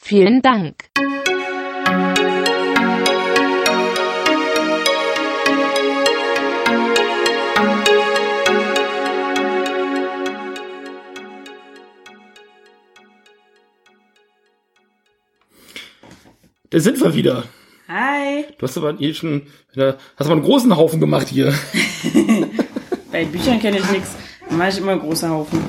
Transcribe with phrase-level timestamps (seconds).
[0.00, 0.76] Vielen Dank.
[16.70, 17.44] Da sind wir wieder.
[17.88, 18.44] Hi.
[18.58, 21.52] Du hast aber hier schon, hast aber einen großen Haufen gemacht hier.
[23.12, 24.14] Bei Büchern kenne ich nichts.
[24.48, 25.60] Da mache ich immer große Haufen.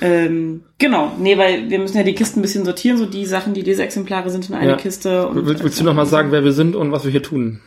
[0.00, 3.54] Ähm, genau, nee, weil wir müssen ja die Kisten ein bisschen sortieren, so die Sachen,
[3.54, 4.76] die Leseexemplare sind in eine Ja.
[4.76, 5.26] Kiste.
[5.28, 7.60] Und Willst, willst du noch mal sagen, wer wir sind und was wir hier tun?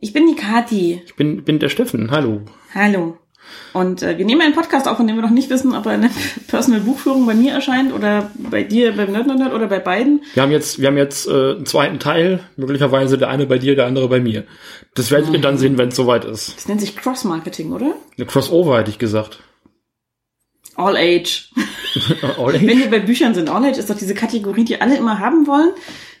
[0.00, 1.02] Ich bin die Kati.
[1.06, 2.10] Ich bin, bin der Steffen.
[2.10, 2.42] Hallo.
[2.74, 3.16] Hallo.
[3.72, 5.94] Und äh, wir nehmen einen Podcast auf, von dem wir noch nicht wissen, ob er
[5.94, 6.10] in der
[6.48, 10.22] Personal Buchführung bei mir erscheint oder bei dir beim Nerd Nerd oder bei beiden.
[10.34, 13.76] Wir haben jetzt, wir haben jetzt äh, einen zweiten Teil, möglicherweise der eine bei dir,
[13.76, 14.44] der andere bei mir.
[14.94, 16.56] Das werdet ihr dann sehen, wenn es soweit ist.
[16.56, 17.94] Das nennt sich Cross-Marketing, oder?
[18.16, 19.40] Eine Crossover hätte ich gesagt.
[20.76, 21.50] All Age.
[22.38, 22.78] All Wenn Age?
[22.78, 25.70] wir bei Büchern sind, All Age ist doch diese Kategorie, die alle immer haben wollen.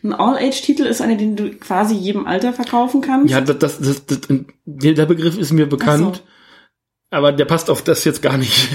[0.02, 3.30] Ein All Age Titel ist einer, den du quasi jedem Alter verkaufen kannst.
[3.30, 4.20] Ja, das, das, das, das,
[4.64, 6.22] der Begriff ist mir bekannt, so.
[7.10, 8.68] aber der passt auf das jetzt gar nicht.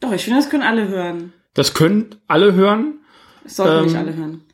[0.00, 1.32] Doch, ich finde, das können alle hören.
[1.54, 3.00] Das können alle hören.
[3.44, 4.44] Das sollten Ähm, nicht alle hören.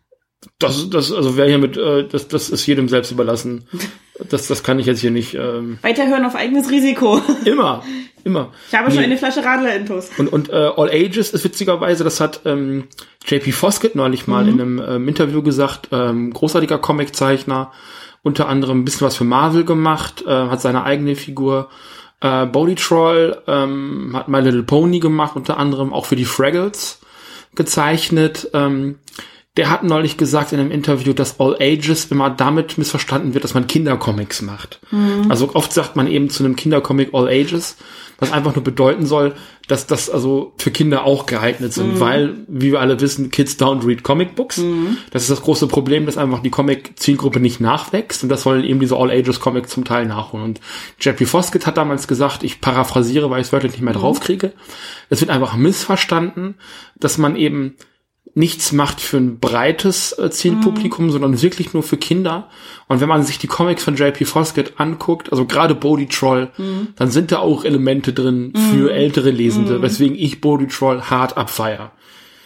[0.59, 3.67] Das, das, also wer hier mit, äh, das, das ist jedem selbst überlassen.
[4.29, 5.35] Das, das kann ich jetzt hier nicht.
[5.35, 7.21] Ähm, Weiterhören auf eigenes Risiko.
[7.45, 7.83] immer,
[8.25, 8.53] immer.
[8.69, 9.07] Ich habe schon Nee.
[9.07, 10.11] eine Flasche Radler-Intus.
[10.19, 12.85] Und, und äh, All Ages ist witzigerweise, das hat ähm,
[13.27, 17.73] JP Foskett neulich mal in einem ähm, Interview gesagt, ähm, großartiger Comiczeichner,
[18.23, 21.69] unter anderem ein bisschen was für Marvel gemacht, äh, hat seine eigene Figur.
[22.21, 27.01] Äh, Body Troll ähm, hat My Little Pony gemacht, unter anderem auch für die Fraggles
[27.55, 28.51] gezeichnet.
[28.53, 28.99] Ähm,
[29.57, 33.55] der hat neulich gesagt in einem Interview, dass All Ages immer damit missverstanden wird, dass
[33.55, 34.81] man Kindercomics macht.
[35.29, 37.77] Also oft sagt man eben zu einem Kindercomic All Ages,
[38.21, 39.35] was einfach nur bedeuten soll,
[39.67, 43.85] dass das also für Kinder auch geeignet sind, weil, wie wir alle wissen, Kids don't
[43.85, 44.61] read Comic Books.
[45.11, 48.79] Das ist das große Problem, dass einfach die Comic-Zielgruppe nicht nachwächst und das sollen eben
[48.79, 50.45] diese All Ages Comics zum Teil nachholen.
[50.45, 50.61] Und
[51.01, 54.53] Jeffrey Foskett hat damals gesagt, ich paraphrasiere, weil ich es wörtlich nicht mehr draufkriege,
[55.09, 56.55] es wird einfach missverstanden,
[57.01, 57.75] dass man eben
[58.35, 62.49] nichts macht für ein breites äh, Zielpublikum, sondern wirklich nur für Kinder.
[62.89, 66.51] Und wenn man sich die Comics von JP Foskett anguckt, also gerade Bodhi Troll,
[66.97, 71.93] dann sind da auch Elemente drin für ältere Lesende, weswegen ich Bodhi Troll hart abfeier.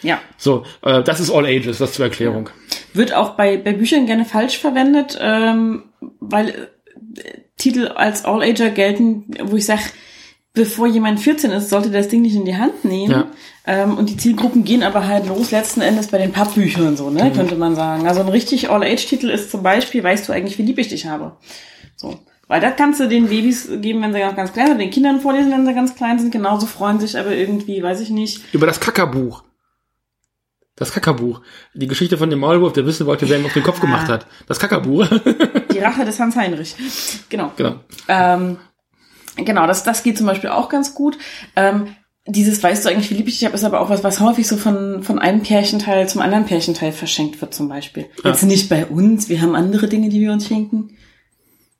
[0.04, 0.20] Ja.
[0.36, 2.50] So, äh, das ist All Ages, das zur Erklärung.
[2.92, 5.84] Wird auch bei, bei Büchern gerne falsch verwendet, ähm,
[6.20, 9.82] weil äh, Titel als All-Ager gelten, wo ich sage,
[10.52, 13.10] bevor jemand 14 ist, sollte das Ding nicht in die Hand nehmen.
[13.10, 13.26] Ja.
[13.66, 17.32] Ähm, und die Zielgruppen gehen aber halt los, letzten Endes bei den Pappbüchern so, ne,
[17.32, 18.06] könnte man sagen.
[18.06, 21.36] Also ein richtig All-Age-Titel ist zum Beispiel, weißt du eigentlich, wie lieb ich dich habe.
[21.96, 22.18] So.
[22.46, 25.20] Weil das kannst du den Babys geben, wenn sie noch ganz klein sind, den Kindern
[25.20, 28.52] vorlesen, wenn sie ganz klein sind, genauso freuen sich aber irgendwie, weiß ich nicht.
[28.52, 29.42] Über das Kackerbuch.
[30.76, 31.40] Das Kackerbuch.
[31.72, 34.26] Die Geschichte von dem Maulwurf, der wissen wollte, wer ihm auf den Kopf gemacht hat.
[34.46, 35.06] Das Kackerbuch.
[35.72, 36.74] Die Rache des Hans Heinrich.
[37.28, 37.52] Genau.
[37.56, 37.76] genau.
[38.08, 38.58] Ähm,
[39.36, 41.16] genau, das, das geht zum Beispiel auch ganz gut.
[41.54, 41.94] Ähm,
[42.26, 44.46] dieses Weißt du eigentlich, wie lieb ich dich habe, ist aber auch was, was häufig
[44.48, 48.06] so von, von einem Pärchenteil zum anderen Pärchenteil verschenkt wird zum Beispiel.
[48.22, 48.30] Ja.
[48.30, 50.96] Jetzt nicht bei uns, wir haben andere Dinge, die wir uns schenken.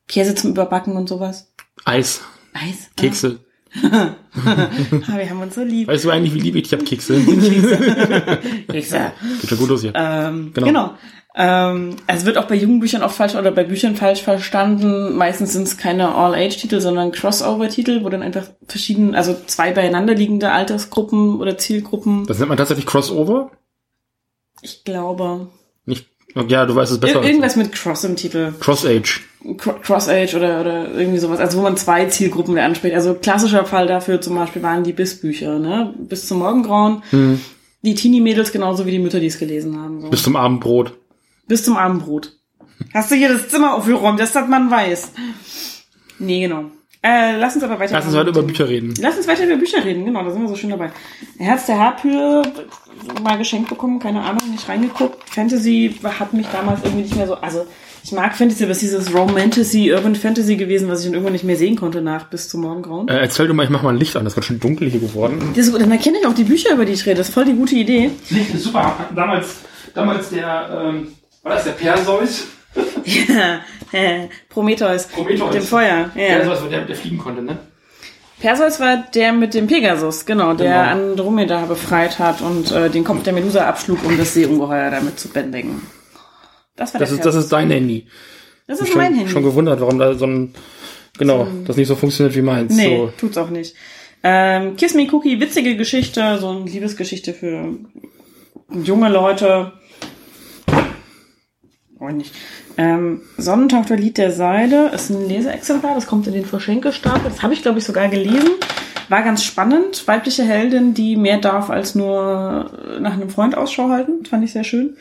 [0.07, 1.53] Käse zum Überbacken und sowas.
[1.87, 2.21] Eis,
[2.53, 2.91] Eis.
[2.97, 3.41] Kekse.
[3.83, 4.11] Ah,
[5.17, 5.89] wir haben uns so lieb.
[5.89, 7.19] Weißt du eigentlich, wie lieb ich dich hab, Kekse?
[8.69, 9.13] Kekse.
[9.41, 9.93] Geht schon gut los hier.
[9.97, 10.67] Ähm, Genau.
[10.67, 10.91] genau.
[11.37, 15.17] Ähm, es wird auch bei Jugendbüchern oft falsch oder bei Büchern falsch verstanden.
[15.17, 20.53] Meistens sind es keine All-Age-Titel, sondern Crossover-Titel, wo dann einfach verschiedene, also zwei beieinander liegende
[20.53, 22.25] Altersgruppen oder Zielgruppen.
[22.27, 23.51] Das nennt man tatsächlich Crossover?
[24.63, 25.49] Ich glaube.
[25.87, 26.07] Nicht,
[26.49, 27.21] ja, du weißt es besser.
[27.21, 28.53] Ir irgendwas mit Cross im Titel.
[28.61, 29.23] Cross-Age.
[29.59, 31.41] Cro- Cross-Age oder, oder irgendwie sowas.
[31.41, 32.95] Also wo man zwei Zielgruppen anspricht.
[32.95, 35.93] Also klassischer Fall dafür zum Beispiel waren die Biss-Bücher, ne?
[35.99, 37.03] Bis zum Morgengrauen.
[37.83, 40.01] Die Teenie-Mädels genauso wie die Mütter, die es gelesen haben.
[40.01, 40.09] So.
[40.11, 40.95] Bis zum Abendbrot.
[41.47, 42.33] Bis zum Abendbrot.
[42.93, 45.13] Hast du hier das Zimmer aufgeräumt, dass das man weiß.
[46.19, 46.71] Nee, genau.
[47.03, 47.93] Äh, lass uns aber weiter.
[47.93, 48.95] Lass uns heute über Bücher reden.
[48.99, 50.91] Lass uns weiter über Bücher reden, genau, da sind wir so schön dabei.
[51.37, 52.43] Herz der Harpyre,
[53.23, 55.29] mal geschenkt bekommen, keine Ahnung, nicht reingeguckt.
[55.29, 57.67] Fantasy hat mich damals irgendwie nicht mehr so, also
[58.03, 61.35] ich mag Fantasy, aber es ist dieses Romantasy, Urban Fantasy gewesen, was ich dann irgendwann
[61.35, 63.09] nicht mehr sehen konnte nach bis zum Morgengrauen.
[63.09, 65.01] Äh, erzähl du mal, ich mach mal ein Licht an, das wird schon dunkel hier
[65.01, 65.53] geworden.
[65.55, 67.35] Das ist gut, dann erkenne ich auch die Bücher, über die ich rede, das ist
[67.35, 68.13] voll die gute Idee.
[68.57, 69.57] Super, damals,
[69.95, 71.09] damals der, ähm,
[71.45, 72.47] War das der Perseus?
[73.05, 73.61] Ja,
[73.93, 75.07] äh, Prometheus.
[75.07, 75.45] Prometheus.
[75.47, 76.11] Mit dem Feuer.
[76.17, 76.39] Ja.
[76.39, 77.59] Perseus war der, der fliegen konnte, ne?
[78.41, 81.11] Perseus war der mit dem Pegasus, genau, der Genau.
[81.11, 85.29] Andromeda befreit hat und äh, den Kopf der Medusa abschlug, um das Seeungeheuer damit zu
[85.29, 85.83] bändigen.
[86.77, 88.07] Das war Das der ist, das ist dein Handy.
[88.67, 89.31] das Ich ist schon, mein Handy.
[89.31, 90.53] schon gewundert, warum da so ein,
[91.17, 92.75] genau, das nicht so funktioniert wie meins.
[92.75, 93.13] Nee, So.
[93.19, 93.75] tut's auch nicht.
[94.25, 97.77] Ähm, Kiss Me Cookie, witzige Geschichte, so eine Liebesgeschichte für
[98.71, 99.73] junge Leute.
[102.05, 102.35] Oh, nicht.
[102.77, 107.31] Ähm, Sonnentauchter Lied der Seide ist ein Leseexemplar, das kommt in den Verschenkestapel.
[107.31, 108.51] Das habe ich, glaube ich, sogar gelesen.
[109.09, 110.07] War ganz spannend.
[110.07, 112.71] Weibliche Heldin, die mehr darf als nur
[113.01, 114.25] nach einem Freund Ausschau halten.
[114.27, 114.97] Fand ich sehr schön.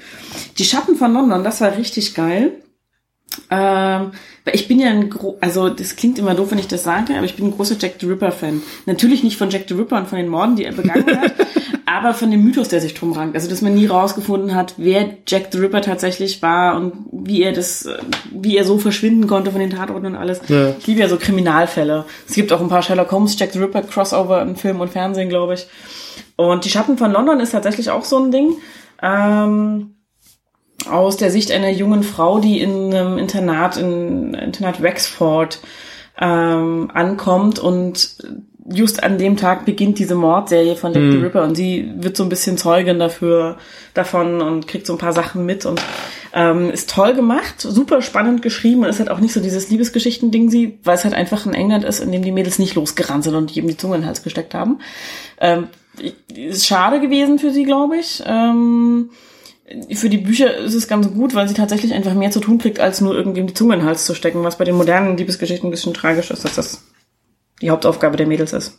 [0.58, 2.54] Die Schatten von London, das war richtig geil.
[3.50, 4.12] Ähm,
[4.52, 7.26] ich bin ja ein gro also das klingt immer doof, wenn ich das sage, aber
[7.26, 8.62] ich bin ein großer Jack the Ripper Fan.
[8.86, 11.34] Natürlich nicht von Jack the Ripper und von den Morden, die er begangen hat,
[11.94, 13.36] aber von dem Mythos, der sich drum rankt.
[13.36, 17.54] Also dass man nie rausgefunden hat, wer Jack the Ripper tatsächlich war und wie er
[17.54, 17.98] das, äh,
[18.32, 20.42] wie er so verschwinden konnte von den Tatorten und alles.
[20.48, 20.70] Ja.
[20.80, 22.06] Ich liebe ja so Kriminalfälle.
[22.28, 25.30] Es gibt auch ein paar Sherlock Holmes, Jack the Ripper Crossover in Film und Fernsehen,
[25.30, 25.68] glaube ich.
[26.36, 28.56] Und die Schatten von London ist tatsächlich auch so ein Ding.
[29.02, 29.96] Ähm,
[30.90, 35.60] aus der Sicht einer jungen Frau, die in einem Internat, in Internat Wexford
[36.20, 38.18] ähm, ankommt und
[38.70, 42.24] just an dem Tag beginnt diese Mordserie von Jack the Ripper und sie wird so
[42.24, 43.58] ein bisschen Zeugin dafür
[43.94, 45.82] davon und kriegt so ein paar Sachen mit und
[46.34, 50.50] ähm, ist toll gemacht, super spannend geschrieben und ist halt auch nicht so dieses Liebesgeschichten-Ding,
[50.50, 53.36] sie, weil es halt einfach in England ist, in dem die Mädels nicht losgerannt sind
[53.36, 54.80] und jedem die Zunge in den Hals gesteckt haben.
[55.40, 55.68] Ähm,
[56.34, 58.24] ist schade gewesen für sie, glaube ich.
[58.26, 59.12] Ähm,
[59.94, 62.80] für die Bücher ist es ganz gut, weil sie tatsächlich einfach mehr zu tun kriegt,
[62.80, 65.68] als nur irgendwem die Zunge in den Hals zu stecken, was bei den modernen Liebesgeschichten
[65.68, 66.84] ein bisschen tragisch ist, dass das
[67.64, 68.78] die Hauptaufgabe der Mädels ist.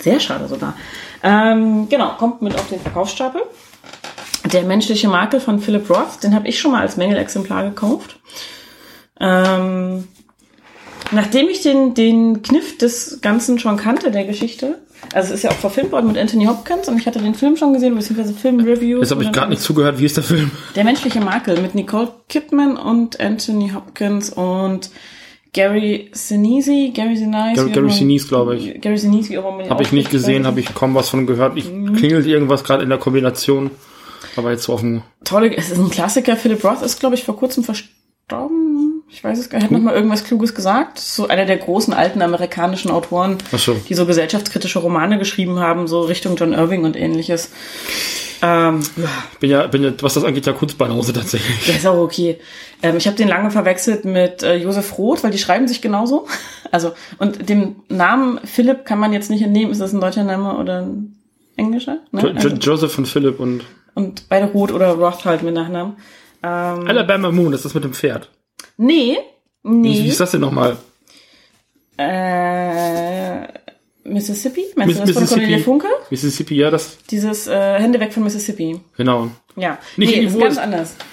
[0.00, 0.74] Sehr schade sogar.
[1.22, 3.42] Ähm, genau, kommt mit auf den Verkaufsstapel.
[4.52, 8.18] Der menschliche Makel von Philip Roth, den habe ich schon mal als Mängelexemplar gekauft.
[9.20, 10.08] Ähm,
[11.10, 14.78] nachdem ich den, den Kniff des Ganzen schon kannte, der Geschichte,
[15.12, 17.56] also es ist ja auch verfilmt worden mit Anthony Hopkins und ich hatte den Film
[17.56, 19.00] schon gesehen, beziehungsweise Filmreviews.
[19.00, 19.98] Jetzt habe ich gerade nicht zugehört.
[19.98, 20.50] Wie ist der Film?
[20.74, 24.90] Der menschliche Makel mit Nicole Kidman und Anthony Hopkins und
[25.56, 27.70] Gary Sinise, Gary Sinise.
[27.70, 28.78] Gary- Sinise, glaube ich.
[28.78, 31.56] Gary Sinise, wie auch immer Habe ich nicht gesehen, habe ich kaum was von gehört.
[31.56, 33.70] Ich klingelt irgendwas gerade in der Kombination.
[34.36, 35.02] Aber jetzt dem.
[35.24, 36.36] tolle, es ist ein Klassiker.
[36.36, 39.02] Philip Roth ist, glaube ich, vor kurzem verstorben.
[39.08, 39.70] Ich weiß es gar nicht.
[39.70, 40.98] Er hat noch mal irgendwas Kluges gesagt.
[40.98, 43.74] So einer der großen alten amerikanischen Autoren, so.
[43.88, 47.50] die so gesellschaftskritische Romane geschrieben haben, so Richtung John Irving und ähnliches.
[48.42, 48.80] Ähm,
[49.40, 51.66] bin ja, bin ja, was das angeht, ja Kunstbanause tatsächlich.
[51.66, 52.38] der ist auch okay.
[52.82, 56.26] Ähm, ich habe den lange verwechselt mit äh, Josef Roth, weil die schreiben sich genauso.
[56.72, 59.70] Also, und dem Namen Philipp kann man jetzt nicht entnehmen.
[59.70, 61.16] Ist das ein deutscher Name oder ein
[61.56, 61.98] englischer?
[62.10, 62.22] Ne?
[62.22, 63.62] Jo Also, Joseph und Philip und
[63.94, 65.96] und beide Roth oder Roth halt mit Nachnamen.
[66.42, 68.28] Ähm, Alabama Moon, ist das mit dem Pferd.
[68.76, 69.16] nee,
[69.62, 70.02] Wie, nee.
[70.02, 70.76] wie ist das denn nochmal?
[71.96, 73.46] Äh,
[74.08, 74.64] Mississippi?
[74.76, 75.88] Meinst Miss- du das von Cornelia Funke?
[76.10, 78.80] Mississippi, ja, das, Dieses äh, Hände weg von Mississippi.
[78.96, 79.30] genau.
[79.56, 79.78] Ja.
[79.96, 80.94] Nicht nee, ist ganz anders.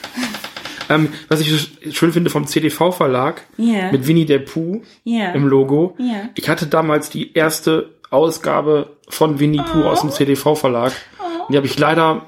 [0.89, 3.89] Ähm, was ich schön finde vom CDV-Verlag Ja.
[3.93, 5.31] mit Winnie der Pooh Ja.
[5.31, 5.95] im Logo.
[5.97, 6.27] Ja.
[6.35, 10.91] Ich hatte damals die erste Ausgabe von Winnie Pooh aus dem CDV-Verlag.
[11.49, 12.25] Die habe ich leider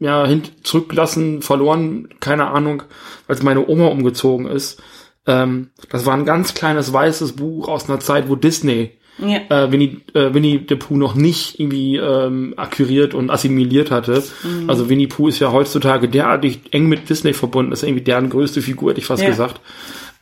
[0.00, 2.82] ja, hin zurückgelassen, verloren, keine Ahnung,
[3.28, 4.82] als meine Oma umgezogen ist.
[5.28, 9.38] Ähm, das war ein ganz kleines weißes Buch aus einer Zeit, wo Disney Ja.
[9.64, 14.22] äh, Winnie, äh, Winnie the Pooh noch nicht irgendwie ähm, akquiriert und assimiliert hatte.
[14.42, 14.68] Mhm.
[14.68, 18.60] Also Winnie Pooh ist ja heutzutage derartig eng mit Disney verbunden, ist irgendwie deren größte
[18.62, 19.28] Figur, hätte ich fast Ja.
[19.30, 19.60] gesagt.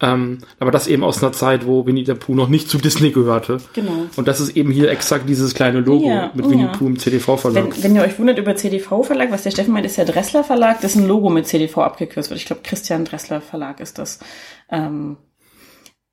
[0.00, 3.10] Ähm, aber das eben aus einer Zeit, wo Winnie the Pooh noch nicht zu Disney
[3.10, 3.58] gehörte.
[3.74, 4.06] Genau.
[4.16, 6.72] Und das ist eben hier exakt dieses kleine Logo Ja, mit Winnie ja.
[6.72, 7.64] Pooh im CDV-Verlag.
[7.76, 10.80] Wenn, wenn ihr euch wundert über CDV-Verlag, was der Steffen meint, ist der Dressler Verlag,
[10.80, 12.40] dessen Logo mit CDV abgekürzt wird.
[12.40, 14.18] Ich glaube, Christian Dressler Verlag ist das.
[14.70, 15.16] Ähm,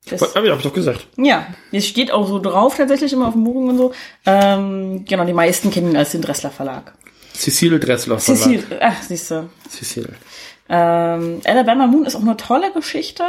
[0.08, 1.06] das Hab ich, hab ich doch gesagt.
[1.16, 3.92] ja, es steht auch so drauf tatsächlich immer auf dem Buchung und so.
[4.26, 6.92] Ähm, genau, die meisten kennen ihn als den Dressler Verlag.
[7.34, 8.42] Cecile Dressler Verlag.
[8.42, 9.48] Cecil, ach, siehst du.
[9.70, 10.14] Cecile.
[10.68, 13.24] Ähm, Alabama Moon ist auch eine tolle Geschichte.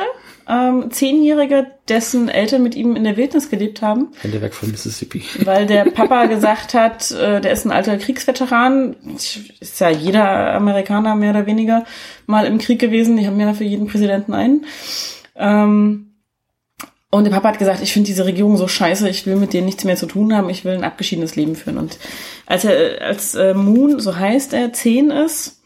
[0.48, 5.24] Ähm, Zehnjährige, dessen Eltern mit ihm in der Wildnis gelebt haben, Hände weg von Mississippi.
[5.46, 8.96] weil der Papa gesagt hat, äh, der ist ein alter Kriegsveteran.
[9.16, 11.86] Ist ja jeder Amerikaner mehr oder weniger
[12.26, 13.18] mal im Krieg gewesen.
[13.18, 14.66] Die haben ja für jeden Präsidenten einen.
[15.36, 16.13] Ähm,
[17.18, 19.66] und der Papa hat gesagt, ich finde diese Regierung so scheiße, ich will mit denen
[19.66, 21.78] nichts mehr zu tun haben, ich will ein abgeschiedenes Leben führen.
[21.78, 21.98] Und
[22.48, 25.60] als er, als äh, Moon, so heißt er, zehn ist,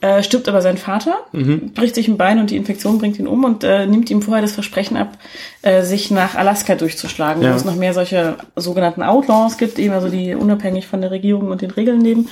[0.00, 1.72] äh, stirbt aber sein Vater, Mhm.
[1.74, 4.42] bricht sich ein Bein und die Infektion bringt ihn um und äh, nimmt ihm vorher
[4.42, 5.18] das Versprechen ab,
[5.62, 7.52] äh, sich nach Alaska durchzuschlagen, Ja.
[7.52, 11.48] wo es noch mehr solche sogenannten Outlaws gibt, eben also die unabhängig von der Regierung
[11.50, 12.28] und den Regeln leben,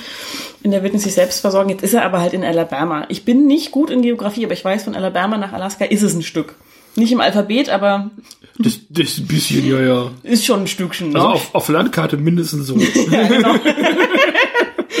[0.63, 1.69] in der Wildnis sich selbst versorgen.
[1.69, 3.05] Jetzt ist er aber halt in Alabama.
[3.09, 6.13] Ich bin nicht gut in Geografie, aber ich weiß, von Alabama nach Alaska ist es
[6.13, 6.55] ein Stück.
[6.95, 8.11] Nicht im Alphabet, aber
[8.59, 10.11] Das, das ist ein bisschen, ja, ja.
[10.23, 11.09] ist schon ein Stückchen.
[11.11, 11.15] Ne?
[11.19, 12.77] Also auf, auf Landkarte mindestens so.
[13.11, 13.55] Ja, genau.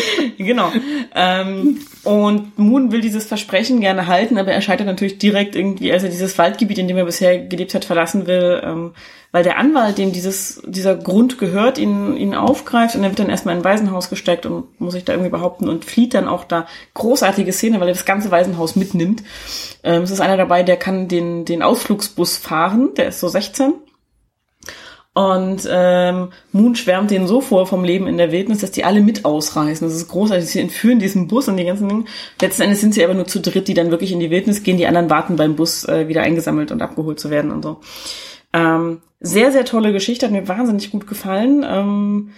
[0.37, 0.71] genau.
[1.15, 6.03] Ähm, und Moon will dieses Versprechen gerne halten, aber er scheitert natürlich direkt irgendwie, als
[6.03, 8.93] er dieses Waldgebiet, in dem er bisher gelebt hat, verlassen will, ähm,
[9.31, 13.29] weil der Anwalt, dem dieses, dieser Grund gehört, ihn, ihn aufgreift und er wird dann
[13.29, 16.43] erstmal in ein Waisenhaus gesteckt und muss sich da irgendwie behaupten und flieht dann auch
[16.43, 16.67] da.
[16.95, 19.23] Großartige Szene, weil er das ganze Waisenhaus mitnimmt.
[19.83, 23.73] Ähm, es ist einer dabei, der kann den, den Ausflugsbus fahren, der ist so 16.
[25.13, 29.01] Und ähm, Moon schwärmt denen so vor vom Leben in der Wildnis, dass die alle
[29.01, 29.85] mit ausreißen.
[29.85, 30.45] Das ist großartig.
[30.45, 32.05] Sie entführen diesen Bus und die ganzen Dinge.
[32.41, 34.77] Letzten Endes sind sie aber nur zu dritt, die dann wirklich in die Wildnis gehen.
[34.77, 37.81] Die anderen warten beim Bus äh, wieder eingesammelt und abgeholt zu werden und so.
[38.53, 41.65] Ähm, sehr, sehr tolle Geschichte, hat mir wahnsinnig gut gefallen.
[41.67, 42.31] Ähm,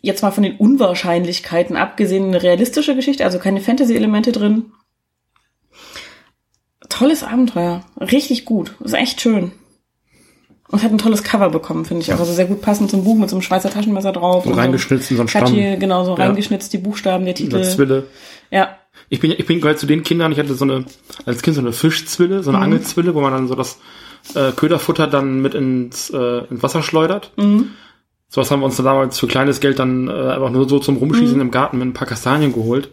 [0.00, 4.72] jetzt mal von den Unwahrscheinlichkeiten abgesehen, eine realistische Geschichte, also keine Fantasy-Elemente drin.
[6.88, 7.84] Tolles Abenteuer.
[7.98, 8.74] Richtig gut.
[8.82, 9.52] Ist echt schön.
[10.70, 12.20] Und hat ein tolles Cover bekommen, finde ich auch.
[12.20, 14.44] Also sehr gut passend zum Buch mit so einem Schweizer Taschenmesser drauf.
[14.44, 15.44] So und reingeschnitzt in so einen Stamm.
[15.46, 16.26] Catchy, genau, so Ja.
[16.26, 17.62] reingeschnitzt, die Buchstaben, der Titel.
[17.64, 18.04] Zwille.
[18.50, 18.76] Ja.
[19.08, 20.84] Ich bin, ich bin gehört zu den Kindern, ich hatte so eine,
[21.26, 23.80] als Kind so eine Fischzwille, so eine Angelzwille, wo man dann so das
[24.36, 27.32] äh, Köderfutter dann mit ins, äh, ins Wasser schleudert.
[27.36, 27.70] Mhm.
[28.28, 30.98] Sowas haben wir uns dann damals für kleines Geld dann äh, einfach nur so zum
[30.98, 32.86] Rumschießen im Garten mit ein paar Kastanien geholt.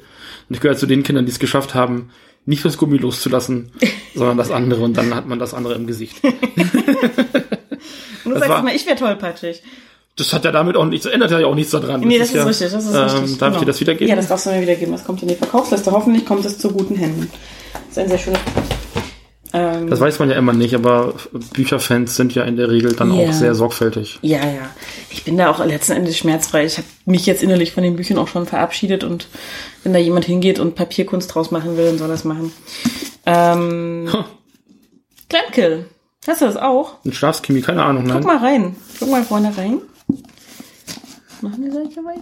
[0.49, 2.09] Und ich gehöre zu den Kindern, die es geschafft haben,
[2.47, 3.71] nicht das Gummi loszulassen,
[4.15, 6.15] sondern das andere und dann hat man das andere im Gesicht.
[8.39, 9.61] Das sagst war- immer, ich wäre tollpatschig.
[10.15, 12.01] Das hat ja damit auch nichts, ändert ja auch nichts daran.
[12.01, 13.19] Nee, das ist, ja, richtig, das ist ähm, richtig.
[13.19, 13.59] Darf ich genau.
[13.59, 14.07] dir das wiedergeben?
[14.09, 14.91] Ja, das darfst du mir wiedergeben.
[14.93, 15.91] Das kommt in die Verkaufsliste.
[15.91, 17.29] Hoffentlich kommt es zu guten Händen.
[17.73, 18.39] Das ist ein sehr schönes.
[19.53, 21.13] Ähm, Das weiß man ja immer nicht, aber
[21.53, 23.29] Bücherfans sind ja in der Regel dann Ja.
[23.29, 24.17] auch sehr sorgfältig.
[24.23, 24.69] ja, ja.
[25.11, 26.65] Ich bin da auch letzten Endes schmerzfrei.
[26.65, 29.27] Ich habe mich jetzt innerlich von den Büchern auch schon verabschiedet und
[29.83, 32.51] wenn da jemand hingeht und Papierkunst draus machen will, dann soll er das machen.
[33.25, 34.09] Ähm,
[35.29, 35.85] Glenkill.
[36.27, 37.03] Hast du das auch?
[37.05, 38.17] Ein Schlafschemie, keine Ahnung, nein.
[38.17, 38.75] Guck mal rein.
[38.99, 39.79] Guck mal vorne rein.
[41.41, 42.21] Machen wir solche rein?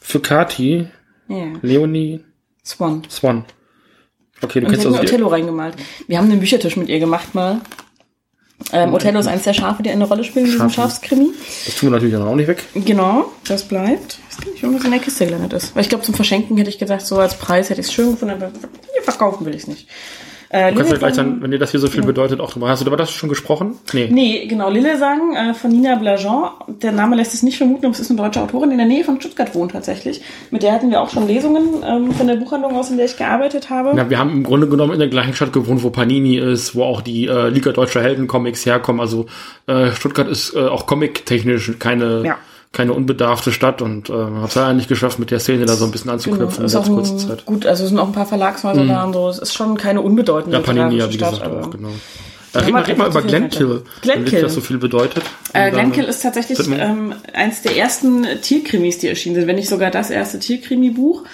[0.00, 0.88] Für Kati,
[1.28, 1.52] Ja.
[1.62, 2.24] Leonie,
[2.64, 3.02] Swan.
[3.08, 3.44] Swan.
[4.42, 5.76] Okay, du Und kennst also Othello reingemalt.
[6.08, 7.60] Wir haben einen Büchertisch mit ihr gemacht mal.
[8.72, 10.70] Ähm, Othello ist eins der Schafe, die eine Rolle spielen in diesem.
[10.70, 11.30] Schafskrimi.
[11.66, 12.64] das tun wir natürlich dann auch nicht weg.
[12.74, 14.18] Genau, das bleibt.
[14.30, 15.74] Ich weiß gar nicht, das in der Kiste gelandet ist.
[15.74, 18.12] Weil ich glaube, zum Verschenken hätte ich gesagt, so als Preis hätte ich es schön
[18.12, 18.52] gefunden, aber
[18.92, 19.88] hier verkaufen will ich es nicht.
[20.52, 22.68] Äh, Du kannst ja gleich dann, wenn dir das hier so viel bedeutet, auch drüber.
[22.68, 23.76] Hast du über das schon gesprochen?
[23.92, 24.08] Nee.
[24.10, 26.50] Nee, genau, Lille sagen, äh, von Nina Blajon.
[26.82, 28.88] Der Name lässt es nicht vermuten, aber es ist eine deutsche Autorin, die in der
[28.88, 30.22] Nähe von Stuttgart wohnt tatsächlich.
[30.50, 33.16] Mit der hatten wir auch schon Lesungen ähm, von der Buchhandlung aus, in der ich
[33.16, 33.96] gearbeitet habe.
[33.96, 36.82] Ja, wir haben im Grunde genommen in der gleichen Stadt gewohnt, wo Panini ist, wo
[36.82, 39.00] auch die äh, Liga Deutscher Helden-Comics herkommen.
[39.00, 39.26] Also
[39.66, 42.38] äh, Stuttgart ist äh, auch comic-technisch keine, Ja.
[42.72, 45.84] Keine unbedarfte Stadt und äh, hat es ja nicht geschafft, mit der Szene da so
[45.84, 47.44] ein bisschen anzuknüpfen ist in kurzen ein, Zeit.
[47.44, 49.28] gut, also es sind auch ein paar Verlagshäuser da und so.
[49.28, 51.88] Es ist schon keine unbedeutende Ja, Panini, ja, wie Stadt, gesagt, auch, genau.
[52.54, 54.42] Ja, Äh, red, man mal, über Glenkill, Glenkill.
[54.42, 55.22] das so viel bedeutet.
[55.52, 59.90] Äh, Glenkill ist tatsächlich ähm, eins der ersten Tierkrimis, die erschienen sind, wenn nicht sogar
[59.90, 61.24] das erste Tierkrimi-Buch.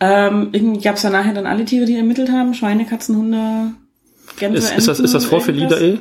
[0.00, 2.54] Ähm, irgendwie gab es ja nachher dann alle Tiere, die ermittelt haben.
[2.54, 3.72] Schweine, Katzen, Hunde,
[4.38, 5.78] Gänse, ist, ist, das, ist das vor irgendwas.
[5.78, 5.98] Felidae?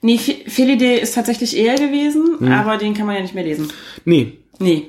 [0.00, 2.52] Nee, Fe- Felidae ist tatsächlich eher gewesen, Hm.
[2.52, 3.68] aber den kann man ja nicht mehr lesen.
[4.04, 4.84] Nee, Nee.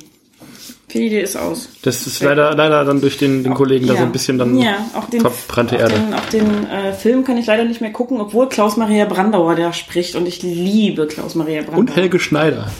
[0.87, 1.69] Felidae ist aus.
[1.83, 4.89] das ist leider, leider dann durch den, den Kollegen da so ein bisschen dann ja,
[4.95, 5.93] auch den, verbrannte Erde.
[5.93, 9.71] Den, auch den äh, Film kann ich leider nicht mehr gucken, obwohl Klaus-Maria Brandauer da
[9.71, 11.79] spricht und ich liebe Klaus-Maria Brandauer.
[11.79, 12.71] Und Helge Schneider.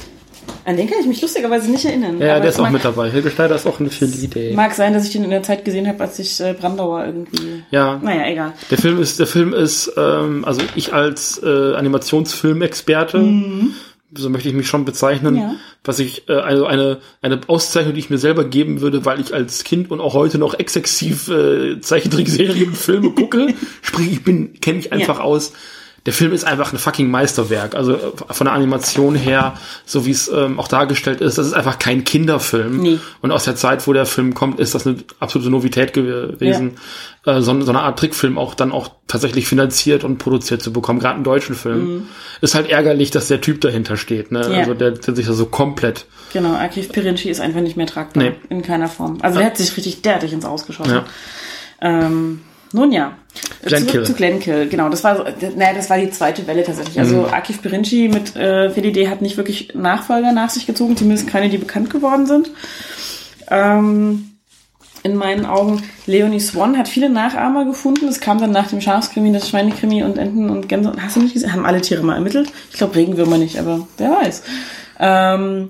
[0.69, 2.19] An den kann ich mich lustigerweise nicht erinnern.
[2.21, 3.09] Ja, der ist auch mit dabei.
[3.09, 4.53] Helge Schneider ist auch eine Felidae.
[4.53, 7.63] Mag sein, dass ich den in der Zeit gesehen habe, als ich äh, Brandauer irgendwie.
[7.71, 7.99] Ja.
[8.03, 8.53] Naja, egal.
[8.69, 13.27] Der Film ist, der Film ist, ähm, also ich als äh, Animationsfilmexperte,
[14.15, 15.55] so möchte ich mich schon bezeichnen, Ja.
[15.83, 19.33] was ich, äh, also eine, eine Auszeichnung, die ich mir selber geben würde, weil ich
[19.33, 23.53] als Kind und auch heute noch exzessiv äh, Zeichentrickserien und Filme gucke.
[23.81, 25.23] Sprich, ich bin, kenne mich einfach Ja.
[25.23, 25.53] aus.
[26.05, 27.75] Der Film ist einfach ein fucking Meisterwerk.
[27.75, 29.53] Also äh, von der Animation her,
[29.85, 32.77] so wie es ähm, auch dargestellt ist, das ist einfach kein Kinderfilm.
[32.77, 32.99] Nee.
[33.21, 36.77] Und aus der Zeit, wo der Film kommt, ist das eine absolute Novität gewesen,
[37.25, 40.99] äh, so, so eine Art Trickfilm auch dann auch tatsächlich finanziert und produziert zu bekommen,
[40.99, 42.07] gerade einen deutschen Film.
[42.41, 44.31] Ist halt ärgerlich, dass der Typ dahinter steht.
[44.31, 44.45] Ne?
[44.47, 44.51] Mhm.
[44.51, 44.59] Ja.
[44.59, 46.05] Also der, der sich da so komplett.
[46.31, 48.23] Genau, Archiv Pirinci ist einfach nicht mehr tragbar.
[48.23, 48.33] Nee.
[48.49, 49.17] In keiner Form.
[49.21, 50.93] Also der hat sich richtig derartig ins Ausgeschossen.
[50.93, 51.05] Ja.
[51.81, 52.41] Ähm,
[52.73, 53.13] nun ja.
[53.63, 53.91] Glenkill.
[53.91, 54.89] Zurück zu Glenkill, genau.
[54.89, 56.99] Das war, naja, das war die zweite Welle tatsächlich.
[56.99, 57.33] Also Mhm.
[57.33, 61.57] Akif Pirinci mit äh, Felidae hat nicht wirklich Nachfolger nach sich gezogen, zumindest keine, die
[61.57, 62.51] bekannt geworden sind.
[63.49, 64.25] Ähm,
[65.03, 65.83] in meinen Augen.
[66.05, 68.07] Leonie Swan hat viele Nachahmer gefunden.
[68.07, 70.91] Es kam dann nach dem Schafskrimi, das Schweinekrimi und Enten und Gänse.
[70.99, 71.53] Hast du nicht gesehen?
[71.53, 72.51] Haben alle Tiere mal ermittelt?
[72.71, 74.43] Ich glaube Regenwürmer nicht, aber wer weiß.
[74.99, 75.69] Ähm,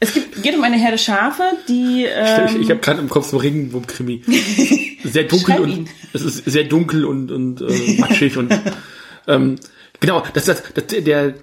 [0.00, 2.04] es gibt, geht um eine Herde Schafe, die.
[2.04, 4.22] Ähm, ich ich habe gerade im Kopf so Regenwurm-Krimi.
[5.04, 5.88] Sehr dunkel Schreib und ihn.
[6.12, 8.52] es ist sehr dunkel und und äh, matschig und
[9.26, 9.56] ähm,
[9.98, 10.22] genau.
[10.34, 11.34] Das, das, das der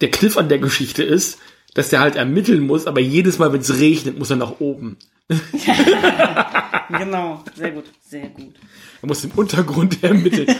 [0.00, 1.38] der Kniff an der Geschichte ist,
[1.74, 4.98] dass der halt ermitteln muss, aber jedes Mal, wenn es regnet, muss er nach oben.
[6.88, 8.54] genau, sehr gut, sehr gut.
[9.00, 10.48] Er muss im Untergrund ermitteln.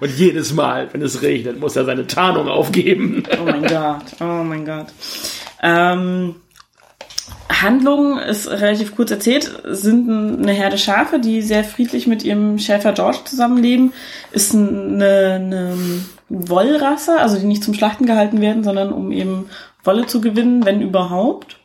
[0.00, 3.22] und jedes Mal, wenn es regnet, muss er seine Tarnung aufgeben.
[3.40, 4.88] Oh mein Gott, oh mein Gott.
[5.62, 6.34] Ähm,
[7.60, 12.92] Handlung ist relativ kurz erzählt, sind eine Herde Schafe, die sehr friedlich mit ihrem Schäfer
[12.92, 13.92] George zusammenleben.
[14.30, 15.76] Ist eine, eine
[16.28, 19.50] Wollrasse, also die nicht zum Schlachten gehalten werden, sondern um eben
[19.84, 21.58] Wolle zu gewinnen, wenn überhaupt.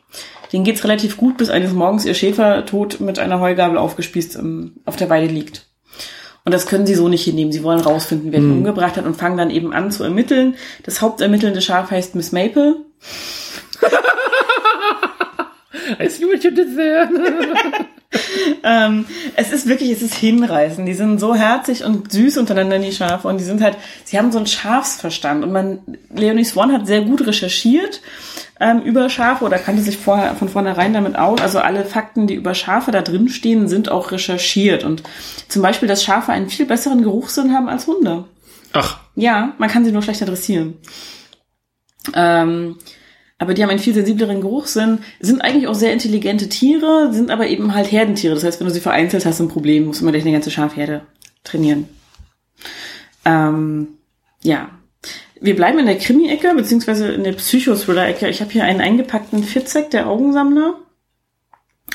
[0.52, 4.72] Denen geht's relativ gut, bis eines Morgens ihr Schäfer tot mit einer Heugabel aufgespießt ähm,
[4.84, 5.66] auf der Weide liegt.
[6.44, 7.52] Und das können sie so nicht hinnehmen.
[7.52, 10.54] Sie wollen rausfinden, wer ihn umgebracht hat und fangen dann eben an zu ermitteln.
[10.82, 12.76] Das hauptermittelnde Schaf heißt Miss Maple.
[16.00, 17.08] I see what you did there.
[18.62, 20.88] Ähm, es ist wirklich, es ist hinreißend.
[20.88, 23.28] Die sind so herzig und süß untereinander, die Schafe.
[23.28, 25.44] Und die sind halt, sie haben so einen Schafsverstand.
[25.44, 25.80] Und man,
[26.14, 28.00] Leonie Swan hat sehr gut recherchiert
[28.60, 31.40] ähm, über Schafe oder kannte sich vorher von vornherein damit aus.
[31.40, 34.84] Also alle Fakten, die über Schafe da drin stehen, sind auch recherchiert.
[34.84, 35.02] Und
[35.48, 38.24] zum Beispiel, dass Schafe einen viel besseren Geruchssinn haben als Hunde.
[38.72, 40.78] Ach, Ja, man kann sie nur schlechter dressieren.
[42.14, 42.76] Ähm,
[43.38, 47.46] aber die haben einen viel sensibleren Geruchssinn, sind eigentlich auch sehr intelligente Tiere, sind aber
[47.46, 48.34] eben halt Herdentiere.
[48.34, 50.50] Das heißt, wenn du sie vereinzelt hast, ein Problem, musst du immer gleich eine ganze
[50.50, 51.02] Schafherde
[51.44, 51.88] trainieren.
[53.24, 53.88] Ähm,
[54.42, 54.70] ja.
[55.40, 58.28] Wir bleiben in der Krimi-Ecke, beziehungsweise in der Psychothriller-Ecke.
[58.28, 60.74] Ich habe hier einen eingepackten Fitzek, der Augensammler.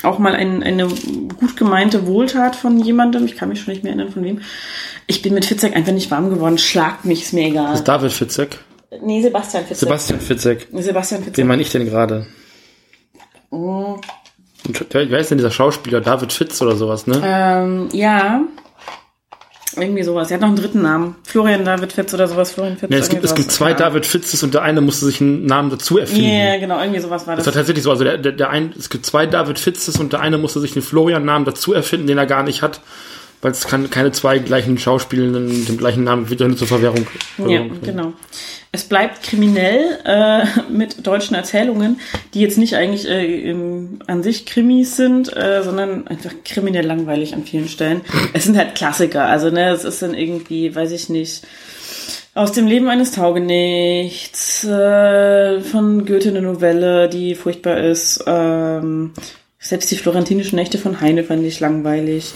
[0.01, 3.25] Auch mal ein, eine gut gemeinte Wohltat von jemandem.
[3.25, 4.41] Ich kann mich schon nicht mehr erinnern, von wem.
[5.07, 6.57] Ich bin mit Fitzek einfach nicht warm geworden.
[6.57, 7.71] Schlagt mich, ist mir egal.
[7.71, 8.59] das ist David Fitzek.
[9.01, 9.79] Nee, Sebastian Fitzek.
[9.79, 10.67] Sebastian Fitzek.
[10.73, 11.45] Sebastian Wen Fitzek.
[11.45, 12.25] meine ich denn gerade?
[13.49, 14.01] Und
[14.91, 15.99] Wer ist denn dieser Schauspieler?
[16.01, 17.21] David Fitz oder sowas, ne?
[17.23, 18.41] Ähm, ja.
[19.75, 20.29] Irgendwie sowas.
[20.29, 21.15] Er hat noch einen dritten Namen.
[21.23, 22.51] Florian David Fitz oder sowas.
[22.51, 22.91] Florian Fitz.
[22.91, 23.73] Ja, es, gibt, es gibt zwei.
[23.73, 26.29] David Fitzes und der eine musste sich einen Namen dazu erfinden.
[26.29, 26.79] Ja, genau.
[26.79, 27.53] Irgendwie sowas war Das das.
[27.55, 27.89] war tatsächlich so.
[27.91, 30.75] Also der, der, der ein, es gibt zwei David Fitzes und der eine musste sich
[30.75, 32.81] einen Florian-Namen dazu erfinden, den er gar nicht hat,
[33.43, 37.05] weil es kann, keine zwei gleichen Schauspielenden mit dem gleichen Namen wird ja zur Verwährung.
[37.37, 38.13] Ja, genau.
[38.71, 41.99] Es bleibt kriminell äh, mit deutschen Erzählungen,
[42.33, 47.35] die jetzt nicht eigentlich äh, im, an sich Krimis sind, äh, sondern einfach kriminell langweilig
[47.35, 48.01] an vielen Stellen.
[48.33, 49.25] Es sind halt Klassiker.
[49.25, 51.43] Also ne, es ist dann irgendwie, weiß ich nicht,
[52.33, 58.23] aus dem Leben eines Taugenichts, äh, von Goethe eine Novelle, die furchtbar ist.
[58.25, 59.11] Ähm,
[59.59, 62.33] selbst die florentinischen Nächte von Heine fand ich langweilig.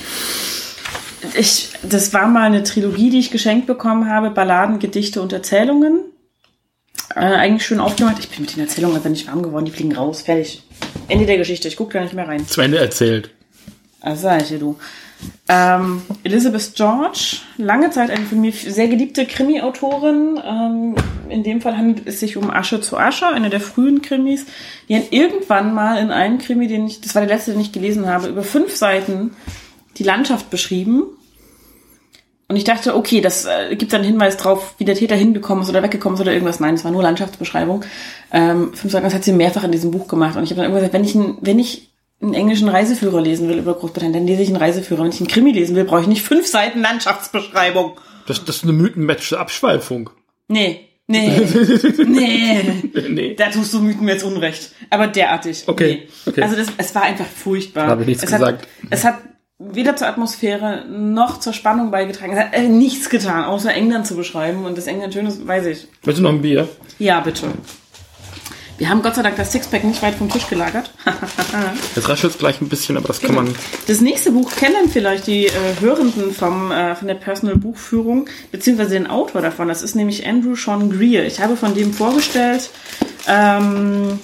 [1.35, 6.01] Ich, das war mal eine Trilogie, die ich geschenkt bekommen habe, Balladen, Gedichte und Erzählungen.
[7.15, 8.19] Äh, eigentlich schön aufgemacht.
[8.19, 10.63] Ich bin mit den Erzählungen einfach nicht warm geworden, die fliegen raus, fertig.
[11.07, 12.45] Ende der Geschichte, ich gucke da nicht mehr rein.
[12.47, 13.31] Zu Ende erzählt.
[14.01, 14.77] Also sag ich dir, du.
[15.49, 20.39] Ähm, Elizabeth George, lange Zeit eine von mir sehr geliebte Krimi-Autorin.
[20.45, 20.95] Ähm,
[21.29, 24.45] in dem Fall handelt es sich um Asche zu Asche, eine der frühen Krimis.
[24.89, 27.71] Die hat irgendwann mal in einem Krimi, den ich, das war der letzte, den ich
[27.71, 29.31] gelesen habe, über fünf Seiten
[29.97, 31.03] die Landschaft beschrieben.
[32.49, 35.63] Und ich dachte, okay, das äh, gibt dann einen Hinweis drauf, wie der Täter hingekommen
[35.63, 36.59] ist oder weggekommen ist oder irgendwas.
[36.61, 37.83] Nein, es war nur Landschaftsbeschreibung.
[38.31, 40.37] Ähm, fünf Seiten, das hat sie mehrfach in diesem Buch gemacht.
[40.37, 41.89] Und ich habe dann irgendwann gesagt, wenn ich, einen, wenn ich
[42.21, 45.03] einen englischen Reiseführer lesen will über Großbritannien, dann lese ich einen Reiseführer.
[45.03, 47.93] Wenn ich einen Krimi lesen will, brauche ich nicht fünf Seiten Landschaftsbeschreibung.
[48.27, 50.09] Das, das ist eine mythenmatche Abschweifung.
[50.47, 51.31] Nee, nee,
[52.05, 52.63] nee.
[53.09, 53.35] nee.
[53.35, 54.71] Da tust du Mythen mir jetzt Unrecht.
[54.89, 55.63] Aber derartig.
[55.67, 56.31] Okay, Nee.
[56.31, 56.41] okay.
[56.41, 57.87] Also das, es war einfach furchtbar.
[57.87, 58.61] Habe ich nichts es gesagt.
[58.63, 59.15] Hat, es hat
[59.59, 62.33] weder zur Atmosphäre noch zur Spannung beigetragen.
[62.33, 64.65] Es hat äh, nichts getan, außer England zu beschreiben.
[64.65, 65.87] Und das England schön ist, weiß ich.
[66.05, 66.69] Möchtest du noch ein Bier?
[66.99, 67.47] Ja, bitte.
[68.77, 70.91] Wir haben Gott sei Dank das Sixpack nicht weit vom Tisch gelagert.
[71.95, 73.55] Jetzt raschelt gleich ein bisschen, aber das kann man.
[73.87, 78.91] Das nächste Buch kennen vielleicht die äh, Hörenden vom, äh, von der Personal Buchführung, beziehungsweise
[78.91, 79.67] den Autor davon.
[79.67, 81.25] Das ist nämlich Andrew Sean Greer.
[81.25, 82.69] Ich habe von dem vorgestellt
[83.27, 84.19] ähm,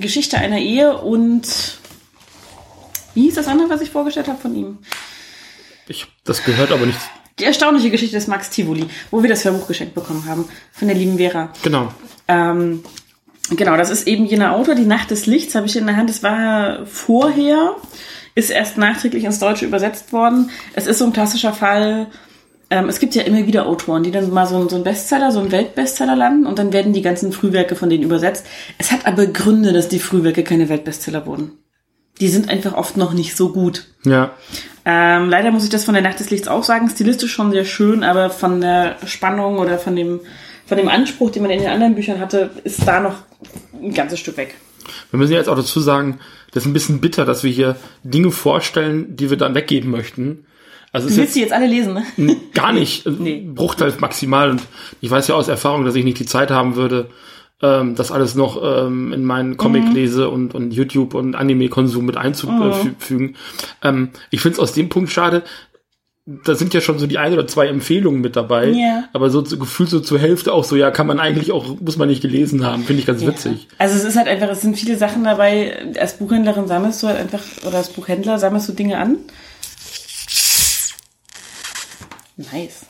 [0.00, 1.78] Geschichte einer Ehe und
[3.14, 4.78] wie hieß das andere, was ich vorgestellt habe von ihm?
[5.88, 6.98] Ich hab das gehört, aber nicht.
[7.38, 10.96] Die erstaunliche Geschichte des Max Tivoli, wo wir das Hörbuch geschenkt bekommen haben von der
[10.96, 11.52] lieben Vera.
[11.62, 11.92] Genau.
[12.28, 12.84] Ähm,
[13.50, 16.10] genau, das ist eben jener Autor, Die Nacht des Lichts, habe ich in der Hand.
[16.10, 17.74] Das war vorher,
[18.34, 20.50] ist erst nachträglich ins Deutsche übersetzt worden.
[20.74, 22.06] Es ist so ein klassischer Fall,
[22.70, 25.40] ähm, es gibt ja immer wieder Autoren, die dann mal so, so einen Bestseller, so
[25.40, 28.46] einen Weltbestseller landen und dann werden die ganzen Frühwerke von denen übersetzt.
[28.78, 31.52] Es hat aber Gründe, dass die Frühwerke keine Weltbestseller wurden.
[32.20, 33.86] Die sind einfach oft noch nicht so gut.
[34.04, 34.30] Ja.
[34.84, 36.88] Ähm, leider muss ich das von der Nacht des Lichts auch sagen.
[36.88, 40.20] Stilistisch schon sehr schön, aber von der Spannung oder von dem,
[40.66, 43.16] von dem Anspruch, den man in den anderen Büchern hatte, ist da noch
[43.80, 44.54] ein ganzes Stück weg.
[45.10, 46.20] Wir müssen jetzt auch dazu sagen,
[46.52, 50.46] das ist ein bisschen bitter, dass wir hier Dinge vorstellen, die wir dann weggeben möchten.
[50.92, 52.04] Also Du willst die jetzt alle lesen, ne?
[52.16, 53.44] jetzt gar nicht, Nee.
[53.52, 54.50] Bruchteil maximal.
[54.50, 54.62] Und
[55.00, 57.10] ich weiß ja aus Erfahrung, dass ich nicht die Zeit haben würde,
[57.64, 63.36] ähm, das alles noch ähm, in meinen Comic-Lese und, und YouTube und Anime-Konsum mit einzufügen.
[63.82, 65.42] Ähm, ich finde es aus dem Punkt schade,
[66.26, 69.04] da sind ja schon so die ein oder zwei Empfehlungen mit dabei, Ja.
[69.12, 72.08] aber so gefühlt so zur Hälfte auch so, ja, kann man eigentlich auch, muss man
[72.08, 73.68] nicht gelesen haben, finde ich ganz witzig.
[73.78, 75.92] Also es ist halt einfach, es sind viele Sachen dabei.
[75.98, 79.18] Als Buchhändlerin sammelst du halt einfach, oder als Buchhändler sammelst du Dinge an.
[82.36, 82.86] Nice.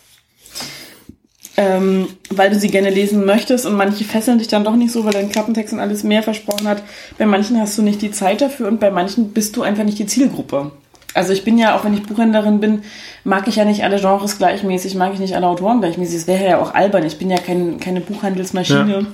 [1.56, 5.04] Ähm, weil du sie gerne lesen möchtest und manche fesseln dich dann doch nicht so,
[5.04, 6.82] weil dein Klappentext und alles mehr versprochen hat.
[7.16, 10.00] Bei manchen hast du nicht die Zeit dafür und bei manchen bist du einfach nicht
[10.00, 10.72] die Zielgruppe.
[11.14, 12.82] Also ich bin ja, auch wenn ich Buchhändlerin bin,
[13.22, 16.16] mag ich ja nicht alle Genres gleichmäßig, mag ich nicht alle Autoren gleichmäßig.
[16.16, 17.06] Das wäre ja auch albern.
[17.06, 19.06] Ich bin ja kein, keine Buchhandelsmaschine.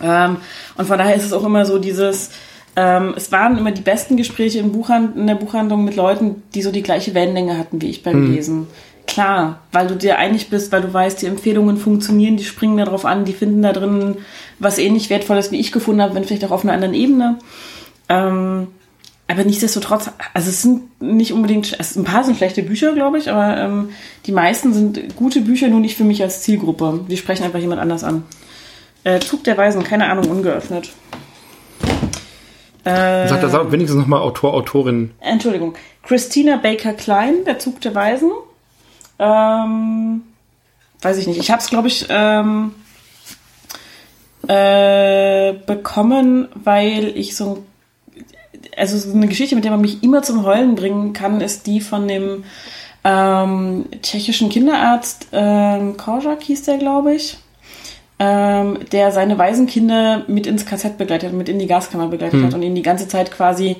[0.00, 0.36] Ähm,
[0.76, 2.30] und von daher ist es auch immer so dieses,
[2.76, 6.62] ähm, es waren immer die besten Gespräche in, Buchhand in der Buchhandlung mit Leuten, die
[6.62, 8.68] so die gleiche Wellenlänge hatten wie ich beim Lesen.
[9.10, 12.84] Klar, weil du dir einig bist, weil du weißt, die Empfehlungen funktionieren, die springen da
[12.84, 14.18] drauf an, die finden da drin
[14.60, 17.38] was ähnlich Wertvolles, wie ich gefunden habe, wenn vielleicht auch auf einer anderen Ebene.
[18.08, 18.68] Ähm,
[19.26, 23.28] aber nichtsdestotrotz, also es sind nicht unbedingt, es, ein paar sind schlechte Bücher, glaube ich,
[23.28, 23.88] aber ähm,
[24.26, 27.00] die meisten sind gute Bücher, nur nicht für mich als Zielgruppe.
[27.08, 28.22] Die sprechen einfach jemand anders an.
[29.02, 30.90] Äh, Zug der Weisen, keine Ahnung, ungeöffnet.
[32.84, 35.10] Äh, Sagt er sagt wenigstens nochmal Autor, Autorin.
[35.20, 35.74] Entschuldigung.
[36.04, 38.30] Christina Baker Klein, Der Zug der Weisen.
[39.20, 40.22] Ähm,
[41.02, 41.38] weiß ich nicht.
[41.38, 42.74] Ich habe es, glaube ich, ähm,
[44.48, 47.64] äh, bekommen, weil ich so
[48.76, 51.80] also so eine Geschichte, mit der man mich immer zum Heulen bringen kann, ist die
[51.80, 52.44] von dem
[53.04, 57.38] ähm, tschechischen Kinderarzt ähm, Korczak hieß der, glaube ich,
[58.18, 62.62] ähm, der seine Waisenkinder mit ins KZ begleitet, mit in die Gaskammer begleitet hat und
[62.62, 63.76] ihnen die ganze Zeit quasi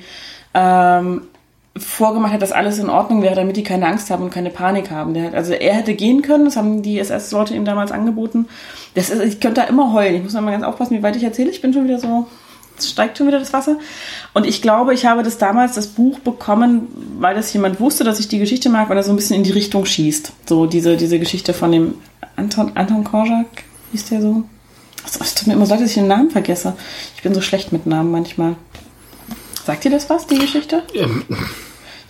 [0.54, 1.22] ähm,
[1.80, 4.90] vorgemacht hat, dass alles in Ordnung wäre, damit die keine Angst haben und keine Panik
[4.90, 5.20] haben.
[5.20, 8.48] Hat, also er hätte gehen können, das haben die SS-Leute ihm damals angeboten.
[8.94, 10.16] Das ist, ich könnte da immer heulen.
[10.16, 11.50] Ich muss mal ganz aufpassen, wie weit ich erzähle.
[11.50, 12.26] Ich bin schon wieder so,
[12.78, 13.78] es steigt schon wieder das Wasser.
[14.34, 16.88] Und ich glaube, ich habe das damals, das Buch bekommen,
[17.18, 19.44] weil das jemand wusste, dass ich die Geschichte mag, weil er so ein bisschen in
[19.44, 20.32] die Richtung schießt.
[20.46, 21.94] So diese, diese Geschichte von dem
[22.36, 24.44] Anton, Anton Korczak, hieß der so?
[25.04, 26.74] Es tut mir immer so leid, dass ich den Namen vergesse.
[27.16, 28.56] Ich bin so schlecht mit Namen manchmal.
[29.64, 30.82] Sagt dir das was, die Geschichte?
[30.94, 31.24] Ähm,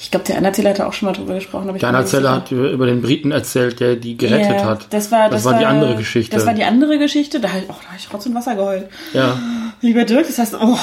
[0.02, 1.68] Ich glaube, der Anerzähler hat auch schon mal drüber gesprochen.
[1.68, 4.86] Aber ich der Anerzähler hat über, den Briten erzählt, der die gerettet Ja, hat.
[4.90, 6.34] Das war, das, war die andere Geschichte.
[6.34, 7.38] Das war die andere Geschichte.
[7.38, 8.88] Da, ich- oh, da habe ich Rotz und Wasser geheult.
[9.12, 9.38] ja.
[9.82, 10.76] Lieber Dirk, das heißt, oh,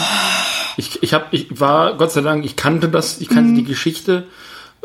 [0.78, 4.24] Ich, ich, hab, ich war, Gott sei Dank, ich kannte das, ich kannte die Geschichte,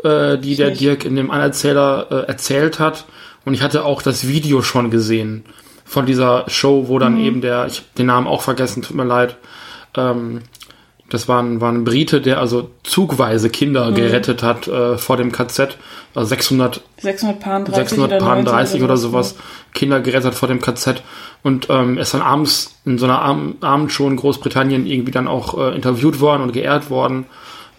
[0.03, 0.81] äh, die der nicht.
[0.81, 3.05] Dirk in dem Anerzähler äh, erzählt hat.
[3.45, 5.45] Und ich hatte auch das Video schon gesehen
[5.85, 9.03] von dieser Show, wo dann eben der, ich habe den Namen auch vergessen, tut mir
[9.03, 9.35] leid.
[9.95, 10.41] Ähm,
[11.13, 15.31] das war ein, war ein Brite, der also zugweise Kinder gerettet hat äh, vor dem
[15.31, 15.77] KZ.
[16.15, 19.35] Also 600 630 630 oder sowas
[19.75, 21.03] Kinder gerettet hat vor dem KZ
[21.43, 25.55] und ähm, ist dann abends in so einer Abend Abendshow in Großbritannien irgendwie dann auch
[25.55, 27.25] äh, interviewt worden und geehrt worden.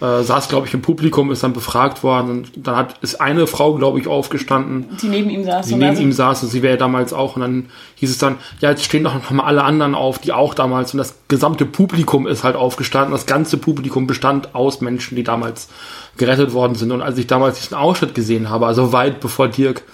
[0.05, 3.47] Äh, saß, glaube ich, im Publikum, ist dann befragt worden und dann hat ist eine
[3.47, 5.67] Frau, glaube ich, aufgestanden, Die neben ihm saß.
[5.69, 8.19] die neben also- ihm saß und sie wäre ja damals auch und dann hieß es
[8.19, 11.15] dann, ja, jetzt stehen doch noch mal alle anderen auf, die auch damals und das
[11.29, 13.13] gesamte Publikum ist halt aufgestanden.
[13.13, 15.69] Das ganze Publikum bestand aus Menschen, die damals
[16.17, 19.85] gerettet worden sind und als ich damals diesen Ausschnitt gesehen habe, also weit bevor Dirk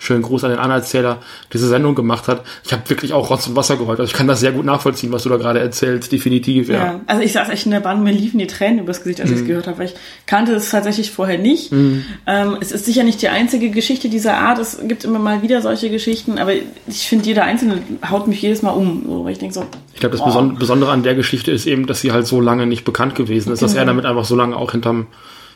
[0.00, 1.18] schönen Gruß an den Anerzähler,
[1.52, 2.42] diese Sendung gemacht hat.
[2.64, 4.00] Ich habe wirklich auch Rotz und Wasser geheult.
[4.00, 6.74] Also ich kann das sehr gut nachvollziehen, was du da gerade erzählst, definitiv, ja.
[6.74, 9.30] Ja, also ich saß echt in der Bahn, mir liefen die Tränen übers Gesicht, als
[9.30, 9.36] Mhm.
[9.36, 9.94] ich es gehört habe, weil ich
[10.26, 11.70] kannte es tatsächlich vorher nicht.
[11.72, 14.58] Ähm, es ist sicher nicht die einzige Geschichte dieser Art.
[14.58, 17.78] Es gibt immer mal wieder solche Geschichten, aber ich finde, jeder einzelne
[18.10, 19.04] haut mich jedes Mal um.
[19.06, 20.24] So, weil ich denke so, Ich glaube, das.
[20.24, 23.52] Beson Besondere an der Geschichte ist eben, dass sie halt so lange nicht bekannt gewesen
[23.52, 25.06] ist, dass er damit einfach so lange auch hinterm,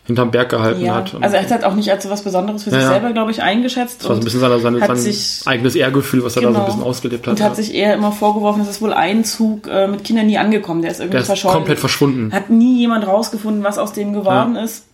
[0.07, 0.97] hinterm Berg gehalten ja.
[0.97, 1.15] hat.
[1.21, 3.13] Also er hat es halt auch nicht als so was Besonderes für Ja, sich selber,
[3.13, 4.03] glaube ich, eingeschätzt.
[4.03, 4.51] das war so ein bisschen sein,
[4.97, 6.67] sich- eigenes Ehrgefühl, was er da so ein Genau.
[6.67, 7.33] bisschen ausgelebt hat.
[7.33, 10.83] Und hat sich eher immer vorgeworfen, es wohl ein Zug äh, mit Kindern nie angekommen.
[10.83, 11.57] Der ist irgendwie der ist verschollen.
[11.57, 12.33] komplett verschwunden.
[12.33, 14.85] Hat nie jemand rausgefunden, was aus dem geworden ist.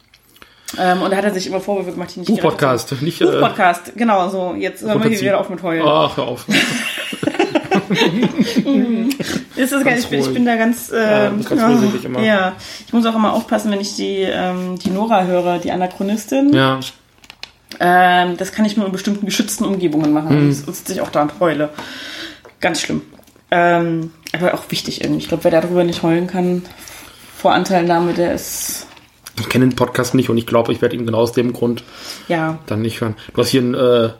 [0.78, 3.24] Ähm, und da hat er sich immer Vorwürfe gemacht, die nicht gerettet Buchpodcast, nicht äh,
[3.24, 4.54] Buchpodcast, genau so.
[4.56, 5.84] Jetzt hören wir hier wieder auf mit Heulen.
[5.84, 6.46] Ach, hör auf.
[9.57, 12.20] Ist das gar nicht, ich, bin, da ganz, Ja, ähm, du bist ganz vorsichtig immer.
[12.22, 12.53] ja.
[12.87, 16.53] Ich muss auch immer aufpassen, wenn ich die, ähm, die Nora höre, die Anachronistin.
[16.53, 16.81] Ja,
[17.79, 20.44] Ähm, das kann ich nur in bestimmten geschützten Umgebungen machen.
[20.46, 20.48] Mhm.
[20.66, 21.70] Das sitze ich auch da und heule.
[22.61, 23.03] Ganz schlimm.
[23.50, 25.20] Ähm, aber auch wichtig irgendwie.
[25.22, 26.62] Ich glaube, wer darüber nicht heulen kann,
[27.37, 28.87] vor Anteilnahme, der ist,
[29.40, 31.83] Ich kenne den Podcast nicht und ich glaube, ich werde ihn genau aus dem Grund
[32.29, 32.59] ja.
[32.66, 33.14] dann nicht hören.
[33.35, 34.11] Du hast hier ein äh,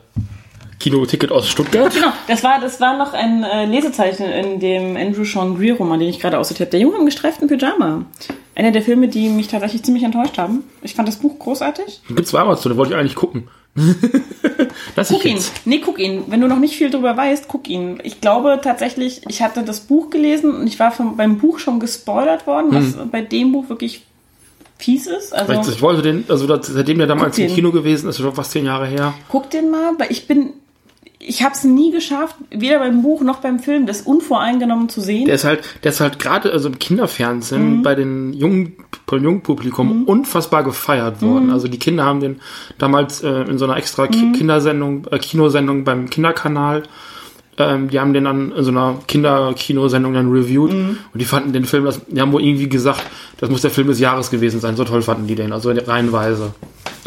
[0.81, 1.93] Kinoticket aus Stuttgart.
[1.93, 5.99] Genau, das war, das war noch ein äh, Lesezeichen in dem Andrew Sean Greer Roman,
[5.99, 6.71] den ich gerade aussortiert habe.
[6.71, 8.05] Der Junge im gestreiften Pyjama.
[8.55, 10.63] Einer der Filme, die mich tatsächlich ziemlich enttäuscht haben.
[10.81, 12.01] Ich fand das Buch großartig.
[12.07, 13.47] Gibt's bei Amazon, den wollte ich eigentlich gucken.
[14.95, 15.35] das Guck ihn.
[15.35, 15.53] jetzt.
[15.65, 16.23] Nee, guck ihn.
[16.27, 17.99] Wenn du noch nicht viel drüber weißt, guck ihn.
[18.03, 21.79] Ich glaube tatsächlich, ich hatte das Buch gelesen und ich war vom, beim Buch schon
[21.79, 24.01] gespoilert worden, was bei dem Buch wirklich
[24.81, 25.33] fies ist.
[25.33, 27.53] Also ich wollte den, also seitdem der damals im.
[27.53, 29.13] Kino gewesen ist, schon fast zehn Jahre her.
[29.29, 30.53] guck den mal, weil ich bin,
[31.23, 35.25] ich habe es nie geschafft, weder beim Buch noch beim Film, das unvoreingenommen zu sehen.
[35.25, 37.83] Der ist halt, der ist halt gerade also im Kinderfernsehen Mhm.
[37.83, 38.73] bei den jungen,
[39.05, 41.47] beim jungen Publikum unfassbar gefeiert worden.
[41.47, 41.53] Mhm.
[41.53, 42.41] Also die Kinder haben den
[42.77, 46.83] damals äh, in so einer extra Ki Kindersendung, äh, Kinosendung beim Kinderkanal,
[47.57, 50.97] ähm, die haben den dann in so einer Kinderkinosendung dann reviewed Mhm.
[51.13, 53.03] und die fanden den Film, das, die haben wohl irgendwie gesagt,
[53.39, 54.75] das muss der Film des Jahres gewesen sein.
[54.75, 56.53] So toll fanden die den, also reihenweise.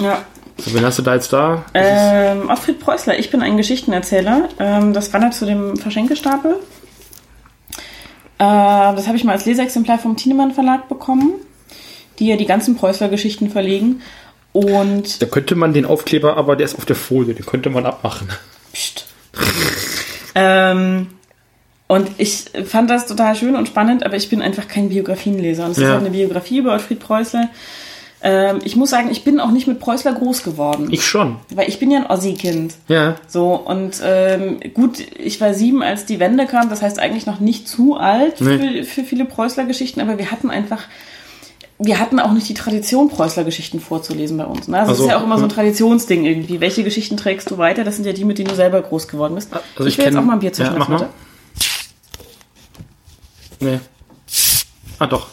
[0.00, 0.24] ja.
[0.58, 1.64] So, wen hast du da jetzt da?
[1.74, 4.48] Ähm, Ottfried Preußler, ich bin ein Geschichtenerzähler.
[4.58, 6.56] Ähm, das wandert zu dem Verschenkestapel.
[8.38, 11.32] Äh, das habe ich mal als Leseexemplar vom Thienemann Verlag bekommen,
[12.18, 14.00] die ja die ganzen Preußler-Geschichten verlegen.
[14.52, 17.84] Und Da könnte man den Aufkleber, aber der ist auf der Folie, den könnte man
[17.86, 18.28] abmachen.
[18.72, 19.06] Psst.
[20.36, 21.08] ähm,
[21.88, 25.64] und ich fand das total schön und spannend, aber ich bin einfach kein Biografienleser.
[25.66, 25.90] Und es ist Ja.
[25.90, 27.48] halt eine Biografie über Ottfried Preußler.
[28.26, 30.88] Ähm, ich muss sagen, ich bin auch nicht mit Preußler groß geworden.
[30.90, 31.37] Ich schon.
[31.54, 32.74] weil ich bin ja ein Ossi-Kind.
[32.88, 33.16] Ja.
[33.28, 37.38] So, und ähm, gut, ich war sieben, als die Wende kam, das heißt eigentlich noch
[37.40, 38.82] nicht zu alt Nee.
[38.82, 40.84] für, für viele Preußler-Geschichten, aber wir hatten einfach,
[41.78, 44.68] wir hatten auch nicht die Tradition, Preußler-Geschichten vorzulesen bei uns.
[44.68, 44.78] Ne?
[44.78, 45.54] Also, Also, es ist ja auch immer so ein ja.
[45.56, 46.60] Traditionsding irgendwie.
[46.60, 47.84] Welche Geschichten trägst du weiter?
[47.84, 49.52] Das sind ja die, mit denen du selber groß geworden bist.
[49.52, 51.08] Also ich will jetzt kenn- auch mal ein Bier zwischen Ja, mach mal.
[53.60, 53.80] Nee.
[54.98, 55.26] Ah, doch.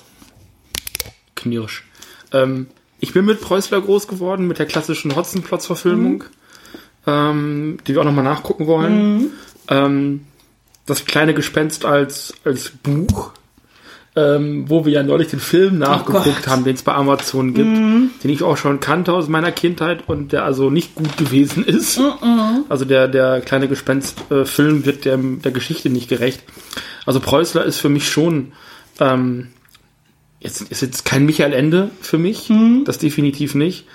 [1.35, 1.85] Knirsch.
[2.33, 2.67] Ähm,
[3.01, 6.23] ich bin mit Preußler groß geworden, mit der klassischen Hotzenplotz-Verfilmung,
[7.07, 9.31] ähm, die wir auch nochmal nachgucken wollen.
[9.67, 10.21] Ähm,
[10.85, 13.31] das kleine Gespenst als, als Buch,
[14.15, 16.47] ähm, wo wir ja neulich den Film nachgeguckt Gott.
[16.47, 17.75] haben, den es bei Amazon gibt,
[18.23, 21.99] den ich auch schon kannte aus meiner Kindheit und der also nicht gut gewesen ist.
[22.69, 26.43] Also der, der kleine Gespenst-Film wird dem, der Geschichte nicht gerecht.
[27.07, 28.51] Also Preußler ist für mich schon
[28.99, 29.47] ähm,
[30.41, 32.83] jetzt ist jetzt kein Michael Ende für mich, Mhm.
[32.85, 33.85] das definitiv nicht.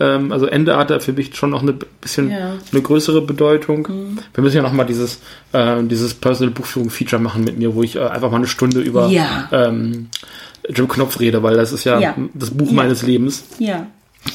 [0.00, 2.54] Ähm, also Ende hat er für mich schon noch eine bisschen Ja.
[2.54, 2.60] Mhm.
[2.72, 3.86] eine größere Bedeutung.
[4.34, 5.20] Wir müssen ja noch mal dieses
[5.52, 8.80] äh, dieses Personal Buchführung Feature machen mit mir, wo ich äh, einfach mal eine Stunde
[8.80, 9.48] über Ja.
[9.52, 10.08] ähm,
[10.68, 12.14] Jim Knopf rede, weil das ist ja, Ja.
[12.34, 13.44] das Buch meines Lebens.
[13.58, 13.86] Ja.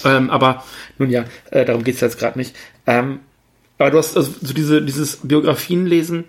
[0.04, 0.64] Ähm, aber
[1.00, 2.54] nun ja, äh, darum geht's jetzt gerade nicht.
[2.86, 3.20] Ähm,
[3.80, 6.26] aber du hast also so diese, dieses Biografien lesen.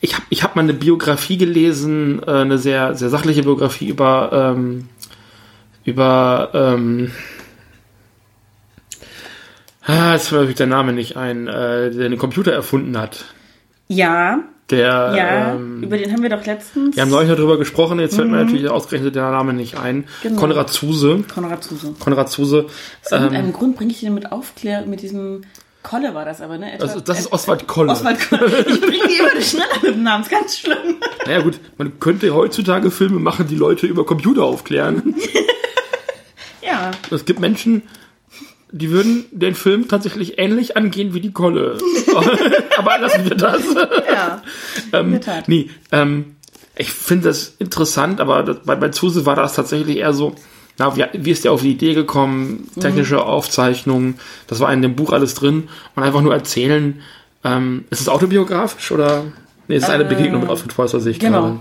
[0.00, 4.54] Ich habe ich hab mal eine Biografie gelesen, äh, eine sehr, sehr sachliche Biografie über,
[4.56, 4.88] ähm,
[5.84, 7.10] über, ähm,
[9.84, 13.24] ah, jetzt fällt mir der Name nicht ein, äh, der den Computer erfunden hat.
[13.88, 16.94] Ja, Der, ja, ähm, über den haben wir doch letztens.
[16.94, 19.96] wir haben neulich darüber gesprochen, jetzt fällt mir natürlich ausgerechnet der Name nicht ein.
[19.96, 20.04] Mhm.
[20.22, 20.40] Genau.
[20.40, 21.24] Konrad Zuse.
[21.32, 21.94] Konrad Zuse.
[21.98, 22.66] Konrad Zuse.
[23.02, 25.40] Aus irgendeinem Ähm, Grund bringe ich den mit Aufklär, mit diesem
[25.88, 26.74] Kolle war das aber, ne?
[26.74, 27.92] Etwa- das, das ist Oswald Kolle.
[27.92, 28.46] Oswald Kolle.
[28.68, 30.96] Ich bringe die immer schneller mit dem Namen, ist ganz schlimm.
[31.26, 35.14] Naja gut, man könnte heutzutage Filme machen, die Leute über Computer aufklären.
[36.62, 36.90] Ja.
[37.10, 37.82] Es gibt Menschen,
[38.70, 41.78] die würden den Film tatsächlich ähnlich angehen wie die Kolle.
[42.76, 43.62] Aber lassen wir das.
[44.12, 44.42] Ja.
[44.92, 46.36] ähm, nee, ähm,
[46.76, 50.34] ich finde das interessant, aber das, bei, bei Zuse war das tatsächlich eher so,
[50.78, 52.68] na, wie, wie ist der auf die Idee gekommen?
[52.80, 53.20] Technische Mhm.
[53.20, 54.14] Aufzeichnungen,
[54.46, 57.00] das war in dem Buch alles drin und einfach nur erzählen.
[57.44, 59.24] Ähm, ist es autobiografisch oder?
[59.68, 61.40] Nee, es ist eine Begegnung mit Alfred Preußer, Äh, genau.
[61.42, 61.58] gerade.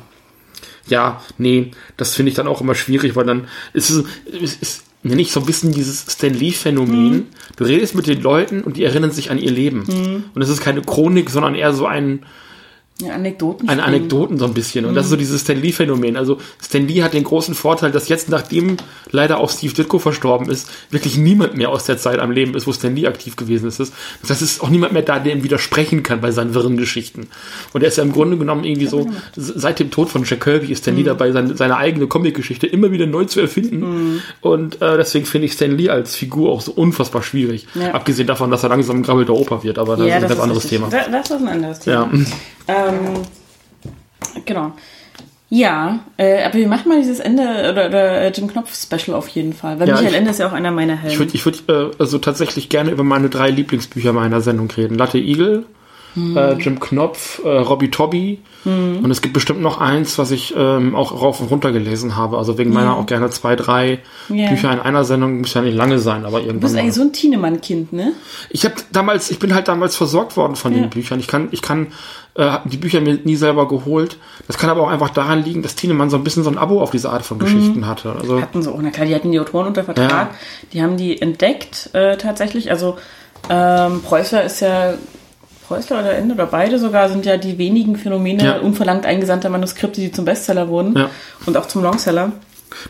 [0.87, 4.05] Ja, nee, das finde ich dann auch immer schwierig, weil dann ist es,
[4.41, 7.09] es ist nenne ich so ein bisschen dieses Stan Lee-Phänomen.
[7.11, 7.25] Mhm.
[7.55, 10.23] Du redest mit den Leuten und die erinnern sich an ihr Leben.
[10.33, 12.23] Und es ist keine Chronik, sondern eher so ein,
[13.01, 13.69] ja Anekdoten.
[13.69, 14.85] eine Anekdoten so ein bisschen.
[14.85, 16.17] Und das ist so dieses Stan Lee-Phänomen.
[16.17, 18.77] Also Stan Lee hat den großen Vorteil, dass jetzt, nachdem
[19.11, 22.65] leider auch Steve Ditko verstorben ist, wirklich niemand mehr aus der Zeit am Leben ist,
[22.65, 23.79] wo Stan Lee aktiv gewesen ist.
[23.79, 23.91] Das
[24.29, 27.27] heißt, es ist auch niemand mehr da, der ihm widersprechen kann bei seinen wirren Geschichten.
[27.73, 30.71] Und er ist ja im Grunde genommen irgendwie so, seit dem Tod von Jack Kirby
[30.71, 34.21] ist Stan Lee dabei, seine, seine eigene Comic-Geschichte immer wieder neu zu erfinden.
[34.41, 37.67] Und äh, deswegen finde ich Stan Lee als Figur auch so unfassbar schwierig.
[37.75, 37.91] Ja.
[37.91, 40.41] Abgesehen davon, dass er langsam ein grabbelter Opa wird, aber das ja, ist ein ganz
[40.41, 40.79] anderes richtig.
[40.79, 40.89] Thema.
[40.89, 42.09] Da, das ist ein anderes Thema.
[42.11, 42.25] Ja.
[42.67, 43.23] Ähm,
[44.45, 44.71] genau.
[45.49, 49.29] Ja, äh, aber wir machen mal dieses Ende oder, oder äh, Jim Knopf Special auf
[49.29, 51.13] jeden Fall, weil Ja, Michael ich- Ende ist ja auch einer meiner Helden.
[51.13, 54.97] Ich würde ich würd, äh, also tatsächlich gerne über meine drei Lieblingsbücher meiner Sendung reden.
[54.97, 55.65] Latte Igel,
[56.17, 56.35] Hm.
[56.35, 58.39] äh, Jim Knopf, äh, Robbie Tobby.
[58.65, 62.37] Und es gibt bestimmt noch eins, was ich ähm, auch rauf und runter gelesen habe.
[62.37, 64.49] Also wegen meiner auch gerne zwei, drei Ja.
[64.49, 65.39] Bücher in einer Sendung.
[65.39, 66.81] Muss ja nicht lange sein, aber du irgendwann bist mal.
[66.81, 68.11] eigentlich so ein Tienemann-Kind, ne?
[68.49, 70.81] Ich habe damals, ich bin halt damals versorgt worden von Ja.
[70.81, 71.17] den Büchern.
[71.21, 71.87] Ich kann, ich kann
[72.33, 74.17] äh, die Bücher mir nie selber geholt.
[74.47, 76.81] Das kann aber auch einfach daran liegen, dass Tienemann so ein bisschen so ein Abo
[76.81, 77.25] auf diese Art Mhm.
[77.25, 78.13] von Geschichten hatte.
[78.19, 80.09] Also Hatten so, na klar, die hatten die Autoren unter Vertrag.
[80.09, 80.29] Ja.
[80.73, 82.69] Die haben die entdeckt äh, tatsächlich.
[82.69, 82.97] Also
[83.49, 84.95] ähm, Preußler ist ja
[85.67, 88.57] Preußler oder Ende oder beide sogar sind ja die wenigen Phänomene Ja.
[88.59, 91.09] unverlangt eingesandter Manuskripte, die zum Bestseller wurden Ja.
[91.45, 92.31] und auch zum Longseller.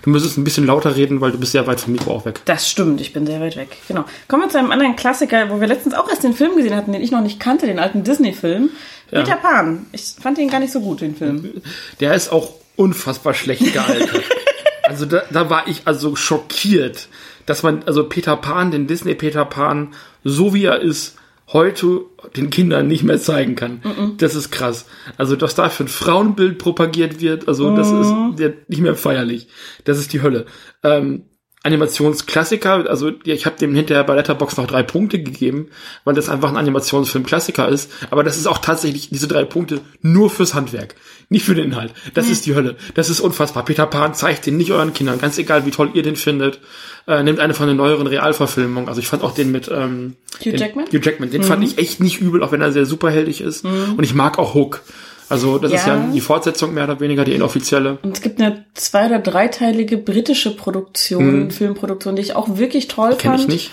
[0.01, 2.41] du müsstest ein bisschen lauter reden, weil du bist sehr weit vom Mikro auch weg.
[2.45, 3.69] Das stimmt, ich bin sehr weit weg.
[3.87, 4.05] Genau.
[4.27, 6.91] Kommen wir zu einem anderen Klassiker, wo wir letztens auch erst den Film gesehen hatten,
[6.91, 8.69] den ich noch nicht kannte, den alten Disney-Film.
[9.11, 9.21] Ja.
[9.21, 9.85] Peter Pan.
[9.93, 11.61] Ich fand den gar nicht so gut, den Film.
[11.99, 14.23] Der ist auch unfassbar schlecht gealtert.
[14.83, 17.07] also da, da war ich also schockiert,
[17.45, 21.15] dass man also Peter Pan, den Disney Peter Pan, so wie er ist,
[21.53, 22.01] heute
[22.35, 23.81] den Kindern nicht mehr zeigen kann.
[24.17, 24.85] Das ist krass.
[25.17, 29.47] Also, dass da für ein Frauenbild propagiert wird, also das ist der, nicht mehr feierlich.
[29.85, 30.45] Das ist die Hölle.
[30.83, 31.25] Ähm,
[31.63, 35.67] Animationsklassiker, also ich habe dem hinterher bei Letterbox noch drei Punkte gegeben,
[36.05, 37.91] weil das einfach ein Animationsfilm-Klassiker ist.
[38.09, 40.95] Aber das ist auch tatsächlich diese drei Punkte nur fürs Handwerk,
[41.29, 41.93] nicht für den Inhalt.
[42.13, 42.77] Das ist die Hölle.
[42.93, 43.65] Das ist unfassbar.
[43.65, 46.59] Peter Pan zeigt den nicht euren Kindern, ganz egal wie toll ihr den findet.
[47.05, 48.87] Äh, nehmt eine von den neueren Realverfilmungen.
[48.87, 50.85] Also ich fand auch den mit ähm, Hugh den, Jackman?
[50.85, 53.65] Hugh Jackman, den fand ich echt nicht übel, auch wenn er sehr superheldig ist.
[53.65, 54.81] Und ich mag auch Hook.
[55.29, 55.95] Also das ist Ja.
[55.97, 57.97] ja die Fortsetzung mehr oder weniger, die inoffizielle.
[58.01, 63.15] Und es gibt eine zwei- oder dreiteilige britische Produktion, Filmproduktion, die ich auch wirklich toll
[63.15, 63.41] Kenne fand.
[63.41, 63.71] ich nicht.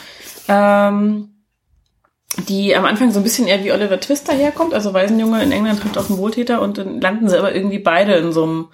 [0.49, 1.31] Ähm,
[2.49, 4.75] die am Anfang so ein bisschen eher wie Oliver Twist daherkommt.
[4.75, 8.15] Also Waisenjunge in England trifft auf einen Wohltäter und dann landen sie aber irgendwie beide
[8.15, 8.69] in so einem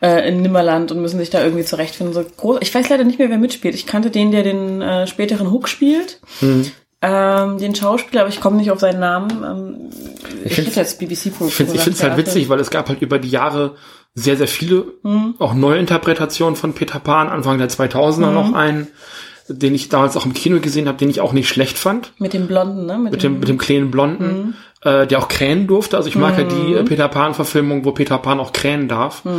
[0.00, 2.14] äh, in Nimmerland und müssen sich da irgendwie zurechtfinden.
[2.14, 2.58] So groß.
[2.60, 3.74] Ich weiß leider nicht mehr, wer mitspielt.
[3.74, 6.20] Ich kannte den, der den äh, späteren Hook spielt.
[6.40, 6.70] Hm.
[7.06, 9.30] Ähm, den Schauspieler, aber ich komme nicht auf seinen Namen.
[9.44, 9.90] Ähm,
[10.44, 13.28] ich hätte jetzt BBC-Produktion Ich finde find's halt witzig, weil es gab halt über die
[13.28, 13.74] Jahre
[14.14, 14.84] sehr, sehr viele
[15.38, 17.28] auch Neuinterpretationen von Peter Pan.
[17.28, 18.86] Anfang der 2000er noch einen,
[19.48, 22.12] den ich damals auch im Kino gesehen habe, den ich auch nicht schlecht fand.
[22.18, 22.96] Mit dem Blonden, ne?
[22.96, 25.96] Mit, Mit dem, mit dem kleinen Blonden, äh, der auch krähen durfte.
[25.96, 29.24] Also ich mag ja die äh, Peter Pan-Verfilmung, wo Peter Pan auch krähen darf.
[29.26, 29.30] Äh,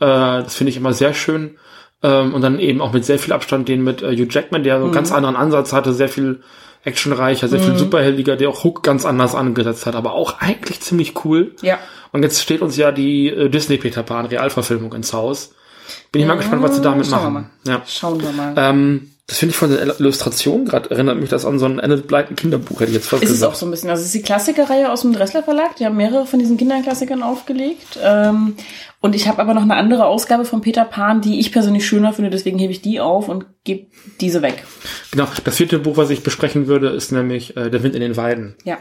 [0.00, 1.56] das finde ich immer sehr schön.
[2.02, 4.78] Ähm, und dann eben auch mit sehr viel Abstand den mit äh, Hugh Jackman, der
[4.78, 6.40] so einen ganz anderen Ansatz hatte, sehr viel
[6.86, 11.24] actionreicher, sehr viel superheldiger, der auch Hook ganz anders angesetzt hat, aber auch eigentlich ziemlich
[11.24, 11.54] cool.
[11.60, 11.78] Ja.
[12.12, 15.52] Und jetzt steht uns ja die äh, Disney Peter Pan Realverfilmung ins Haus.
[16.12, 17.50] Bin ich mal gespannt, was sie damit schauen wir machen.
[17.66, 17.82] Ja.
[17.86, 18.54] Schauen wir mal.
[18.56, 22.06] Ähm, das finde ich von der Illustration gerade, erinnert mich das an so ein Enid
[22.06, 23.52] Blyton Kinderbuch, hätte ich jetzt fast Ist es gesagt.
[23.52, 23.90] auch so ein bisschen.
[23.90, 25.74] Also es ist die Klassikerreihe aus dem Dressler Verlag.
[25.76, 27.98] Die haben mehrere von diesen Kinderklassikern aufgelegt.
[28.00, 28.54] Ähm,
[29.06, 32.12] und ich habe aber noch eine andere Ausgabe von Peter Pan, die ich persönlich schöner
[32.12, 32.28] finde.
[32.30, 33.86] Deswegen hebe ich die auf und gebe
[34.20, 34.64] diese weg.
[35.12, 38.16] Genau, das vierte Buch, was ich besprechen würde, ist nämlich äh, Der Wind in den
[38.16, 38.56] Weiden.
[38.64, 38.78] Ja.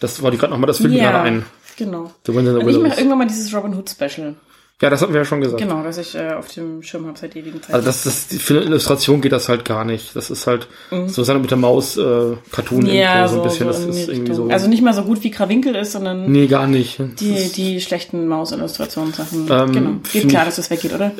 [0.00, 1.46] Das wollte ich gerade nochmal, das fiel mir ja, gerade ein.
[1.76, 2.10] genau.
[2.26, 2.88] The Wind in the Und ich Willows.
[2.88, 4.34] mache irgendwann mal dieses Robin Hood Special.
[4.80, 5.60] Ja, das hatten wir ja schon gesagt.
[5.60, 7.74] Genau, das ich äh, auf dem Schirm habe seit ewigen Zeiten.
[7.74, 10.14] Also das ist, für eine Illustration geht das halt gar nicht.
[10.14, 10.68] Das ist halt
[11.08, 12.90] so Sendung mit der Maus, äh, Cartoon Mhm.
[12.90, 13.72] ja, so, so, ein bisschen.
[13.72, 14.48] so das ist irgendwie so.
[14.48, 17.00] Also nicht mal so gut wie Krawinkel ist, sondern nee, gar nicht.
[17.00, 19.48] Das die, die schlechten Maus-Illustrationssachen.
[19.50, 19.90] Ähm, genau.
[20.12, 21.10] Geht klar, dass das weggeht, oder?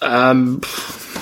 [0.00, 1.18] ähm, pff.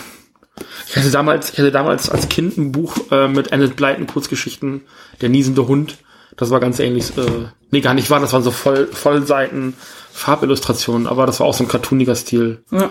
[0.88, 4.82] ich hatte damals, ich hatte damals als Kind ein Buch äh, mit Enid Blyton Kurzgeschichten,
[5.20, 5.96] der niesende Hund.
[6.36, 9.74] Das war ganz ähnlich, äh, nee, gar nicht wahr, das waren so voll, Vollseiten
[10.14, 12.62] Farbillustrationen, aber das war auch so ein cartooniger Stil.
[12.70, 12.90] Ja.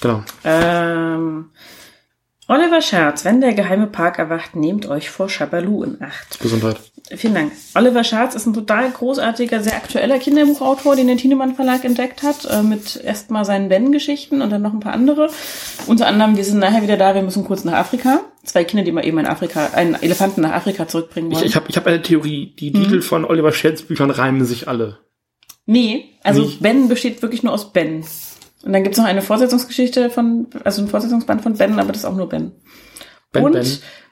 [0.00, 0.24] Genau.
[0.44, 1.50] Ähm,
[2.48, 6.40] Oliver Scherz, wenn der geheime Park erwacht, nehmt euch vor Shabaloo in Acht.
[6.40, 6.76] Gesundheit.
[7.14, 7.52] Vielen Dank.
[7.74, 12.46] Oliver Scharz ist ein total großartiger, sehr aktueller Kinderbuchautor, den der Thienemann Verlag entdeckt hat,
[12.46, 15.28] äh, mit erstmal seinen Ben-Geschichten und dann noch ein paar andere.
[15.86, 18.20] Unter anderem, wir sind nachher wieder da, wir müssen kurz nach Afrika.
[18.44, 21.46] Zwei Kinder, die mal eben in Afrika, einen Elefanten nach Afrika zurückbringen Ich, wollen.
[21.46, 22.54] ich habe ich hab eine Theorie.
[22.58, 24.98] Die Titel von Oliver Scherz Büchern reimen sich alle.
[25.66, 26.62] Nee, also Nicht?
[26.62, 28.04] Ben besteht wirklich nur aus Ben.
[28.64, 32.04] Und dann gibt's noch eine Fortsetzungsgeschichte von, also ein Fortsetzungsband von Ben, aber das ist
[32.04, 32.52] auch nur Ben.
[33.32, 33.66] Ben, und, Ben.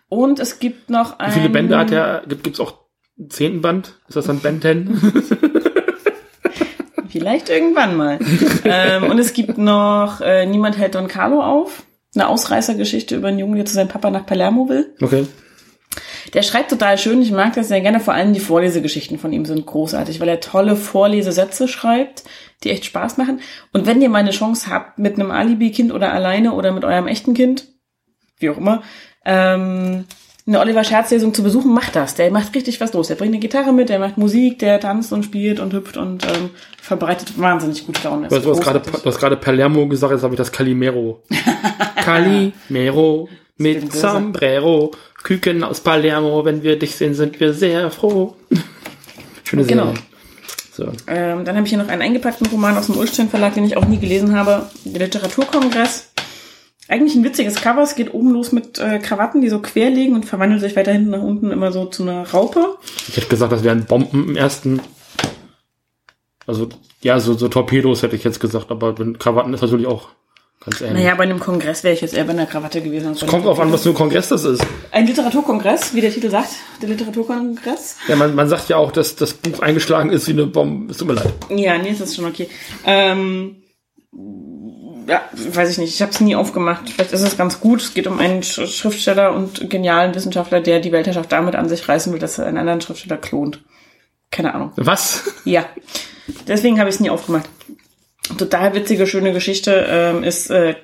[0.09, 1.31] und es gibt noch ein...
[1.31, 2.23] Wie viele Bände hat er?
[2.27, 2.79] Gibt gibt's auch
[3.19, 4.01] einen zehnten Band?
[4.09, 5.01] Ist das dann Ben 10?
[7.09, 8.19] Vielleicht irgendwann mal.
[8.65, 11.83] ähm, und es gibt noch äh, Niemand hält Don Carlo auf.
[12.15, 14.95] Eine Ausreißergeschichte über einen Jungen, der zu seinem Papa nach Palermo will.
[15.01, 15.27] Okay.
[16.35, 17.21] Der schreibt total schön.
[17.23, 18.01] Ich mag das sehr gerne.
[18.01, 22.25] Vor allem die Vorlesegeschichten von ihm sind großartig, weil er tolle Vorlesesätze schreibt,
[22.63, 23.41] die echt Spaß machen.
[23.73, 27.09] Und wenn ihr mal eine Chance habt, mit einem Alibi-Kind oder alleine oder mit eurem
[27.09, 27.67] echten Kind,
[28.39, 28.83] wie auch immer,
[29.25, 30.05] ähm,
[30.47, 32.15] eine Oliver Scherz-Lesung zu besuchen, macht das.
[32.15, 33.09] Der macht richtig was los.
[33.09, 36.25] Der bringt eine Gitarre mit, der macht Musik, der tanzt und spielt und hüpft und
[36.25, 38.29] ähm, verbreitet wahnsinnig gute Laune.
[38.29, 41.23] Du hast, gerade Palermo gesagt, jetzt habe ich das Calimero.
[41.97, 43.29] Calimero
[43.61, 43.93] mit.
[43.93, 44.93] Sombrero.
[45.23, 48.35] Küken aus Palermo, wenn wir dich sehen, sind wir sehr froh.
[49.45, 49.83] Schöne Serie.
[49.83, 49.95] Genau.
[50.73, 50.85] So.
[51.07, 53.77] Ähm, dann habe ich hier noch einen eingepackten Roman aus dem Ulstein Verlag, den ich
[53.77, 54.71] auch nie gelesen habe.
[54.85, 56.11] Der Literaturkongress.
[56.89, 57.83] Eigentlich ein witziges Cover.
[57.83, 60.93] Es geht oben los mit äh, Krawatten, die so quer liegen und verwandelt sich weiter
[60.93, 62.79] hinten nach unten immer so zu einer Raupe.
[63.09, 64.81] Ich hätte gesagt, das wären Bomben im ersten.
[66.47, 66.69] Also,
[67.03, 70.09] ja, so, so Torpedos hätte ich jetzt gesagt, aber Krawatten ist natürlich auch
[70.61, 71.03] ganz ähnlich.
[71.03, 73.09] Naja, bei einem Kongress wäre ich jetzt eher bei einer Krawatte gewesen.
[73.09, 74.65] einem Kommt drauf an, was für ein Kongress das ist.
[74.93, 76.51] Ein Literaturkongress, wie der Titel sagt.
[76.83, 77.97] Der Literaturkongress.
[78.09, 80.93] Ja, man, man sagt ja auch, dass das Buch eingeschlagen ist wie eine Bombe.
[80.93, 81.33] Es tut mir leid.
[81.49, 82.49] Ja, nee, das ist schon okay.
[82.85, 83.63] Ähm,
[85.07, 85.95] ja, weiß ich nicht.
[85.95, 86.89] Ich habe es nie aufgemacht.
[86.91, 87.81] Vielleicht ist es ganz gut.
[87.81, 91.89] Es geht um einen Sch Schriftsteller und genialen Wissenschaftler, der die Weltherrschaft damit an sich
[91.89, 93.65] reißen will, dass er einen anderen Schriftsteller klont.
[94.31, 94.73] Keine Ahnung.
[94.77, 95.25] Was?
[95.45, 95.65] Ja.
[96.47, 97.49] Deswegen habe ich es nie aufgemacht.
[98.39, 100.77] Total witzige, schöne Geschichte ähm, ist, äh,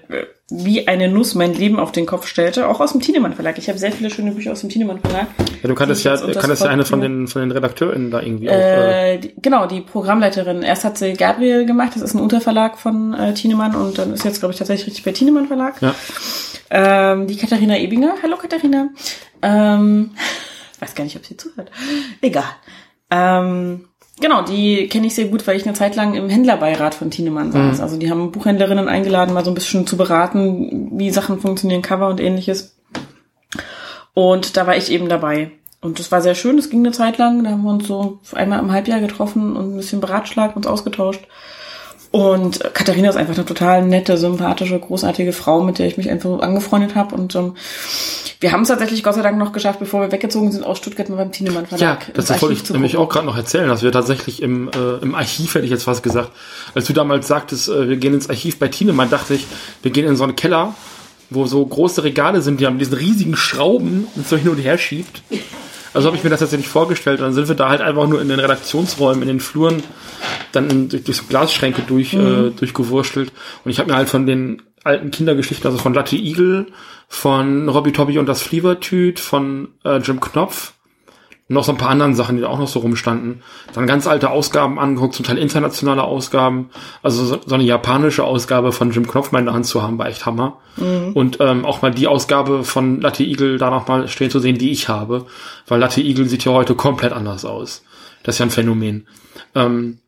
[0.51, 2.69] wie eine Nuss mein Leben auf den Kopf stellte.
[2.69, 3.57] Auch aus dem Tienemann Verlag.
[3.59, 5.29] Ich habe sehr viele schöne Bücher aus dem Tienemann Verlag.
[5.63, 8.51] Ja, du kanntest Die ja, kanntest ja eine von den, von den RedakteurInnen da irgendwie
[8.51, 8.55] auch.
[8.55, 10.63] Äh, Äh, genau, die Programmleiterin.
[10.63, 14.25] Erst hat sie Gabriel gemacht, das ist ein Unterverlag von äh, Tienemann und dann ist
[14.25, 15.81] jetzt, glaube ich, tatsächlich richtig bei Tienemann Verlag.
[15.83, 15.95] ja.
[16.69, 18.15] Ähm, die Katharina Ebinger.
[18.23, 18.89] Hallo Katharina.
[19.43, 20.11] Ähm,
[20.81, 21.71] weiß gar nicht, ob sie zuhört.
[22.21, 22.45] Egal.
[23.11, 23.87] Ähm,
[24.21, 27.53] genau, die kenne ich sehr gut, weil ich eine Zeit lang im Händlerbeirat von Tienemann
[27.53, 27.81] saß.
[27.81, 32.09] Also die haben Buchhändlerinnen eingeladen, mal so ein bisschen zu beraten, wie Sachen funktionieren, Cover
[32.09, 32.77] und ähnliches.
[34.15, 35.51] Und da war ich eben dabei.
[35.83, 37.45] Und das war sehr schön, das ging eine Zeit lang.
[37.45, 41.27] Da haben wir uns so einmal im Halbjahr getroffen und ein bisschen beratschlagt, uns ausgetauscht.
[42.11, 46.41] Und Katharina ist einfach eine total nette, sympathische, großartige Frau, mit der ich mich einfach
[46.41, 47.15] angefreundet habe.
[47.15, 47.57] Und ähm,
[48.41, 51.09] wir haben es tatsächlich Gott sei Dank noch geschafft, bevor wir weggezogen sind aus Stuttgart
[51.09, 52.15] mal beim Tienemann Ja, Verlag.
[52.15, 55.15] das ins wollte ich nämlich auch gerade noch erzählen, dass wir tatsächlich im, äh, im
[55.15, 56.31] Archiv, hätte ich jetzt fast gesagt,
[56.75, 59.47] als du damals sagtest, äh, wir gehen ins Archiv bei Tienemann, dachte ich,
[59.83, 60.75] wir gehen in so einen Keller,
[61.31, 64.79] wo so große Regale sind, die haben diesen riesigen Schrauben und so hin und her
[64.79, 65.23] schiebt.
[65.95, 67.21] Also habe ich mir das tatsächlich vorgestellt.
[67.21, 69.83] Und dann sind wir da halt einfach nur in den Redaktionsräumen, in den Fluren,
[70.53, 73.33] dann in, durch, durch so Glasschränke durch, äh, durchgewurstelt.
[73.65, 76.67] Und ich habe mir halt von den alten Kindergeschichten, also von Latte Igel,
[77.09, 80.75] von Robbie Tobby und das Flievertüt, von äh, Jim Knopf,
[81.49, 83.43] und noch so ein paar anderen Sachen, die da auch noch so rumstanden.
[83.73, 86.71] Dann ganz alte Ausgaben angeguckt, zum Teil internationale Ausgaben.
[87.05, 89.97] Also so, so eine japanische Ausgabe von Jim Knopf mal in der Hand zu haben,
[89.97, 90.59] war echt Hammer.
[91.15, 94.59] Und ähm, auch mal die Ausgabe von Latte Eagle da noch mal stehen zu sehen,
[94.59, 95.27] die ich habe.
[95.69, 97.85] Weil Latte Eagle sieht ja heute komplett anders aus.
[98.25, 99.07] Das ist ja ein Phänomen.
[99.55, 100.01] Ähm,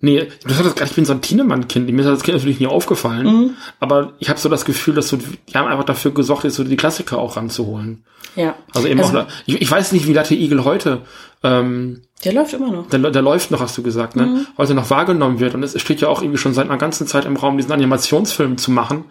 [0.00, 1.88] Nee, du sagst gerade, ich bin so ein Tienemann-Kind.
[1.90, 3.56] Mir ist das Kind natürlich nie aufgefallen.
[3.80, 6.64] Aber ich habe so das Gefühl, dass so, die haben einfach dafür gesorgt, jetzt so
[6.64, 8.04] die Klassiker auch ranzuholen.
[8.36, 8.54] Ja.
[8.74, 11.02] Also eben Also- auch, ich, ich weiß nicht, wie Latte Eagle heute,
[11.42, 12.88] ähm, Der läuft immer noch.
[12.88, 14.26] der, der läuft noch, hast du gesagt, ne?
[14.26, 14.46] Mhm.
[14.58, 15.54] Heute noch wahrgenommen wird.
[15.54, 18.56] Und es steht ja auch irgendwie schon seit einer ganzen Zeit im Raum, diesen Animationsfilm
[18.58, 19.04] zu machen,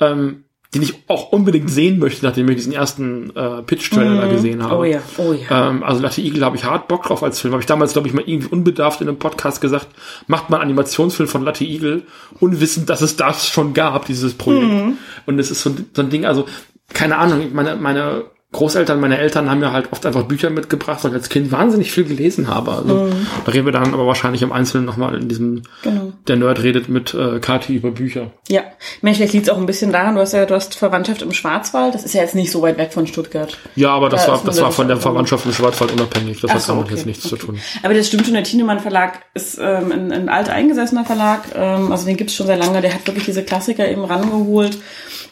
[0.00, 0.44] ähm,
[0.74, 4.76] den ich auch unbedingt sehen möchte, nachdem ich diesen ersten äh, Pitch-Trailer da gesehen habe.
[4.76, 5.70] Oh ja, oh ja.
[5.70, 7.52] Ähm, also Latte Eagle habe ich hart Bock drauf als Film.
[7.52, 9.86] Habe ich damals, glaube ich, mal irgendwie unbedarft in einem Podcast gesagt,
[10.26, 12.02] macht mal einen Animationsfilm von Latte Eagle,
[12.40, 14.66] unwissend, dass es das schon gab, dieses Projekt.
[14.72, 14.98] Mhm.
[15.24, 16.46] Und es ist so, ein- so ein Ding, also
[16.92, 18.24] keine Ahnung, meine, meine
[18.56, 21.92] Großeltern, meine Eltern haben mir halt oft einfach Bücher mitgebracht, weil ich als Kind wahnsinnig
[21.92, 22.72] viel gelesen habe.
[22.72, 23.10] Also
[23.44, 25.62] da reden wir dann aber wahrscheinlich im Einzelnen nochmal in diesem, Mhm.
[25.82, 26.12] Genau.
[26.26, 28.30] der Nerd redet mit äh, Kati über Bücher.
[28.48, 28.62] Ja.
[29.02, 31.32] Mensch, vielleicht liegt es auch ein bisschen daran, du hast ja, du hast Verwandtschaft im
[31.32, 31.94] Schwarzwald.
[31.94, 33.56] Das ist ja jetzt nicht so weit weg von Stuttgart.
[33.76, 36.40] Ja, aber das Da war, das war von der Verwandtschaft im Schwarzwald unabhängig.
[36.40, 37.38] Das Ach hat so, damit okay, jetzt nichts okay.
[37.38, 37.58] zu tun.
[37.82, 41.92] Aber das stimmt schon, der Tienemann Verlag ist ähm, ein, ein alt eingesessener Verlag, ähm,
[41.92, 44.78] also den gibt's schon sehr lange, der hat wirklich diese Klassiker eben rangeholt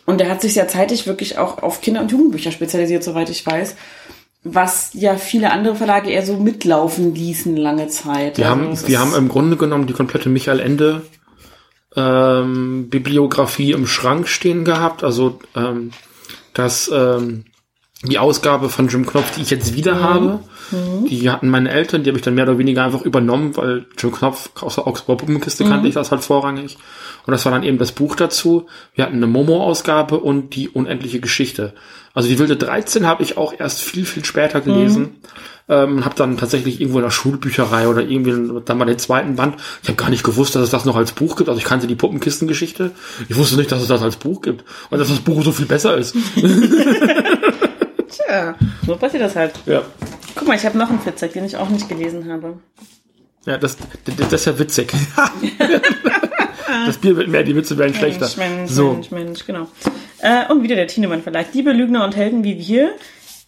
[0.06, 3.44] und der hat sich sehr zeitig wirklich auch auf Kinder- und Jugendbücher spezialisiert, soweit ich
[3.44, 3.76] weiß,
[4.42, 8.36] was ja viele andere Verlage eher so mitlaufen ließen lange Zeit.
[8.36, 11.02] Wir Also haben, wir haben im Grunde genommen die komplette Michael Ende
[11.96, 15.02] ähm, Bibliografie im Schrank stehen gehabt.
[15.02, 15.92] Also ähm,
[16.52, 17.44] das ähm,
[18.04, 20.40] die Ausgabe von Jim Knopf, die ich jetzt wieder habe,
[21.08, 24.12] die hatten meine Eltern, die habe ich dann mehr oder weniger einfach übernommen, weil Jim
[24.12, 26.78] Knopf aus der Augsburger Puppenkiste kannte ich das halt vorrangig.
[27.26, 28.66] Und das war dann eben das Buch dazu.
[28.94, 31.72] Wir hatten eine Momo-Ausgabe und die unendliche Geschichte.
[32.12, 35.16] Also die wilde 13 habe ich auch erst viel, viel später gelesen.
[35.66, 39.56] Ähm, habe dann tatsächlich irgendwo in der Schulbücherei oder irgendwie dann mal den zweiten Band.
[39.82, 41.48] Ich habe gar nicht gewusst, dass es das noch als Buch gibt.
[41.48, 42.90] Also ich kannte die Puppenkistengeschichte.
[43.28, 44.64] Ich wusste nicht, dass es das als Buch gibt.
[44.90, 46.14] Und dass das Buch so viel besser ist.
[48.16, 48.54] Tja,
[48.86, 49.52] so passiert das halt.
[49.66, 49.82] ja.
[50.34, 52.58] Guck mal, ich habe noch einen Fitzek, den ich auch nicht gelesen habe.
[53.46, 54.92] Ja, das, das, das ist ja witzig.
[56.86, 58.26] das Bier wird mehr, die Witze werden schlechter.
[58.36, 58.92] Mensch, Mensch, so.
[58.92, 59.68] Mensch, Mensch, genau.
[60.18, 61.46] Äh, und wieder der Tienemann Verlag.
[61.52, 62.92] Liebe Lügner und Helden wie wir.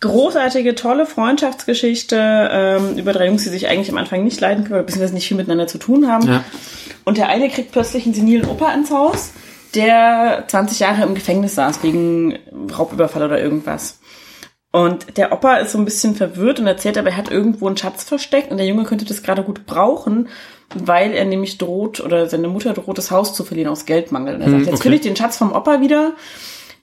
[0.00, 2.16] großartige, tolle Freundschaftsgeschichte
[2.52, 5.26] ähm, über drei Jungs, die sich eigentlich am Anfang nicht leiden können, oder beziehungsweise nicht
[5.26, 6.28] viel miteinander zu tun haben.
[6.28, 6.44] Ja.
[7.04, 9.32] Und der eine kriegt plötzlich einen senilen Opa ins Haus,
[9.74, 12.38] der 20 Jahre im Gefängnis saß wegen
[12.76, 13.98] Raubüberfall oder irgendwas.
[14.76, 17.78] Und der Opa ist so ein bisschen verwirrt und erzählt aber, er hat irgendwo einen
[17.78, 20.28] Schatz versteckt und der Junge könnte das gerade gut brauchen,
[20.74, 24.34] weil er nämlich droht oder seine Mutter droht, das Haus zu verlieren aus Geldmangel.
[24.34, 24.84] Und er sagt, Hm, jetzt okay.
[24.84, 26.12] will ich den Schatz vom Opa wieder.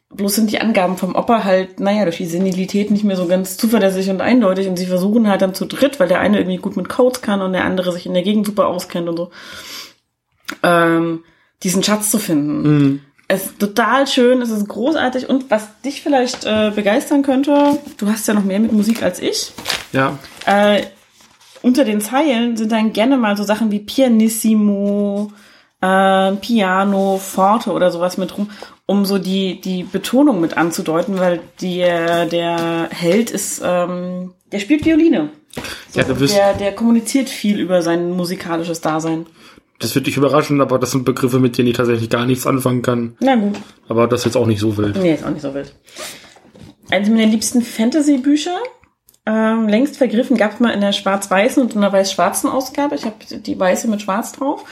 [0.10, 3.58] Bloß sind die Angaben vom Opa halt, naja, durch die Senilität nicht mehr so ganz
[3.58, 6.76] zuverlässig und eindeutig und sie versuchen halt dann zu dritt, weil der eine irgendwie gut
[6.76, 9.30] mit Codes kann und der andere sich in der Gegend super auskennt und so,
[10.64, 11.24] ähm,
[11.62, 12.64] diesen Schatz zu finden.
[12.64, 13.02] Mhm.
[13.34, 18.08] Es ist total schön, es ist großartig und was dich vielleicht äh, begeistern könnte, du
[18.08, 19.54] hast ja noch mehr mit Musik als ich.
[19.92, 20.20] Ja.
[20.46, 20.84] Äh,
[21.64, 25.32] unter den Zeilen sind dann gerne mal so Sachen wie Pianissimo,
[25.82, 28.52] äh, Piano, Forte oder sowas mit rum,
[28.86, 34.60] um so die, die Betonung mit anzudeuten, weil die, äh, der Held ist, ähm, der
[34.60, 35.30] spielt Violine.
[35.90, 39.26] So, Ja, der, der kommuniziert viel über sein musikalisches Dasein.
[39.84, 42.82] Das wird dich überraschen, aber das sind Begriffe, mit denen ich tatsächlich gar nichts anfangen
[42.82, 43.18] kann.
[43.20, 43.58] Na gut.
[43.90, 44.96] Aber das ist jetzt auch nicht so wild.
[44.96, 45.76] Nee, ist auch nicht so wild.
[46.90, 48.56] Eines meiner liebsten Fantasy-Bücher,
[49.26, 52.96] ähm, längst vergriffen, gab es mal in der schwarz-weißen und in der weiß-schwarzen Ausgabe.
[52.96, 54.64] Ich habe die weiße mit schwarz drauf.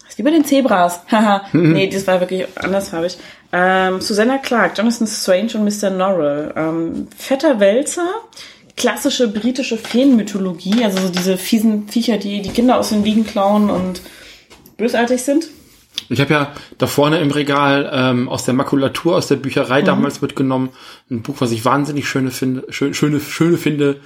[0.00, 1.00] Das ist wie bei den Zebras.
[1.10, 1.46] Haha.
[1.54, 3.16] nee, das war wirklich andersfarbig.
[3.52, 5.88] Ähm, Susanna Clark, Jonathan Strange und Mr.
[5.88, 6.52] Norrell.
[6.54, 8.10] Ähm, fetter Wälzer.
[8.76, 13.70] Klassische britische Feenmythologie, also so diese fiesen Viecher, die die Kinder aus den Wiegen klauen
[13.70, 14.02] und
[14.82, 15.46] bösartig sind.
[16.08, 20.20] Ich habe ja da vorne im Regal ähm, aus der Makulatur, aus der Bücherei damals
[20.22, 20.70] mitgenommen,
[21.10, 24.00] ein Buch, was ich wahnsinnig schöne finde, schön, schöne, schöne finde,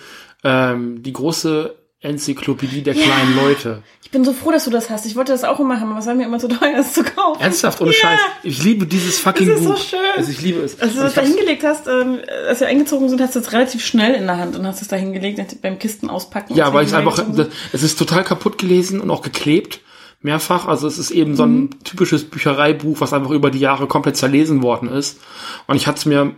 [0.44, 3.82] ähm, die große Enzyklopädie der kleinen Leute.
[4.02, 5.06] Ich bin so froh, dass du das hast.
[5.06, 7.02] Ich wollte das auch immer haben, aber es war mir immer zu teuer, das zu
[7.02, 7.40] kaufen.
[7.40, 7.96] Ernsthaft, ohne Ja.
[7.96, 8.20] Scheiß.
[8.42, 9.78] Ich liebe dieses fucking Das ist so Buch.
[9.78, 9.98] schön.
[10.16, 10.78] Also ich liebe es.
[10.78, 12.18] Als du Und das ich da hingelegt hast, ähm,
[12.48, 14.88] als wir eingezogen sind, hast du es relativ schnell in der Hand und hast es
[14.88, 16.54] da hingelegt beim Kisten auspacken.
[16.54, 17.72] Ja, weil ich einfach, reingezogen sind.
[17.72, 19.80] es ist total kaputt gelesen und auch geklebt.
[20.20, 20.66] Mehrfach.
[20.66, 24.62] Also es ist eben so ein typisches Büchereibuch, was einfach über die Jahre komplett zerlesen
[24.62, 25.20] worden ist.
[25.66, 26.34] Und ich hatte es mir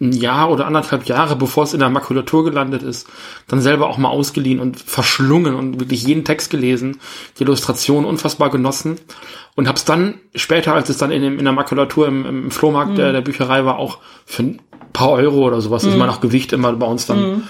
[0.00, 3.08] ein Jahr oder anderthalb Jahre, bevor es in der Makulatur gelandet ist,
[3.46, 6.98] dann selber auch mal ausgeliehen und verschlungen und wirklich jeden Text gelesen,
[7.38, 8.98] die Illustration unfassbar genossen
[9.54, 12.98] und hab's dann später, als es dann in, dem, in der Makulatur im, im Flohmarkt
[12.98, 16.52] der, der Bücherei war, auch für ein paar Euro oder sowas, ist mal nach Gewicht
[16.52, 17.42] immer bei uns dann im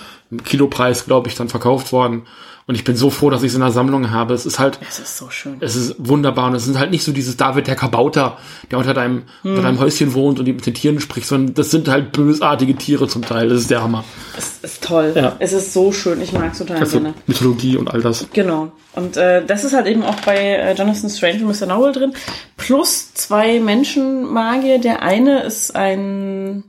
[0.44, 2.22] Kilopreis, glaube ich, dann verkauft worden.
[2.64, 4.34] Und ich bin so froh, dass ich es in der Sammlung habe.
[4.34, 5.56] Es ist halt, Es ist so schön.
[5.58, 8.38] es ist wunderbar und es sind halt nicht so dieses David der Kabauter,
[8.70, 11.88] der unter deinem, unter deinem Häuschen wohnt und mit den Tieren spricht, sondern das sind
[11.88, 13.48] halt bösartige Tiere zum Teil.
[13.48, 14.04] Das ist der Hammer.
[14.38, 15.12] Es ist toll.
[15.16, 15.34] Ja.
[15.40, 16.20] Es ist so schön.
[16.22, 17.14] Ich mag es total Also gerne.
[17.26, 18.28] Mythologie und all das.
[18.32, 18.70] Genau.
[18.94, 21.66] Und äh, das ist halt eben auch bei äh, Jonathan Strange und Mr.
[21.66, 22.12] Nowell drin.
[22.56, 24.78] Plus zwei Menschenmagier.
[24.78, 26.62] Der eine ist ein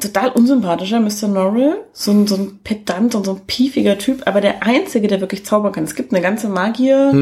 [0.00, 1.28] total unsympathischer Mr.
[1.28, 1.84] Norrell.
[1.92, 4.22] So ein, so ein Pedant und so ein piefiger Typ.
[4.26, 5.84] Aber der einzige, der wirklich zaubern kann.
[5.84, 7.12] Es gibt eine ganze Magier...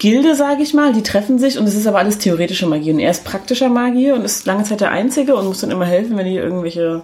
[0.00, 2.90] Gilde, sage ich mal, die treffen sich und es ist aber alles theoretische Magie.
[2.90, 5.84] Und er ist praktischer Magier und ist lange Zeit der Einzige und muss dann immer
[5.84, 7.02] helfen, wenn die irgendwelche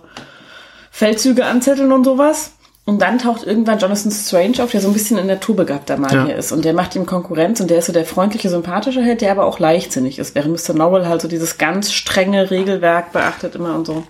[0.91, 2.53] Feldzüge anzetteln und sowas.
[2.87, 6.35] Und dann taucht irgendwann Jonathan Strange auf, der so ein bisschen ein naturbegabter Magier Ja.
[6.37, 6.53] ist.
[6.53, 9.45] Und der macht ihm Konkurrenz und der ist so der freundliche, sympathische Held, der aber
[9.45, 10.37] auch leichtsinnig ist.
[10.37, 10.73] Während Mr.
[10.73, 14.05] Nowell halt so dieses ganz strenge Regelwerk beachtet immer und so.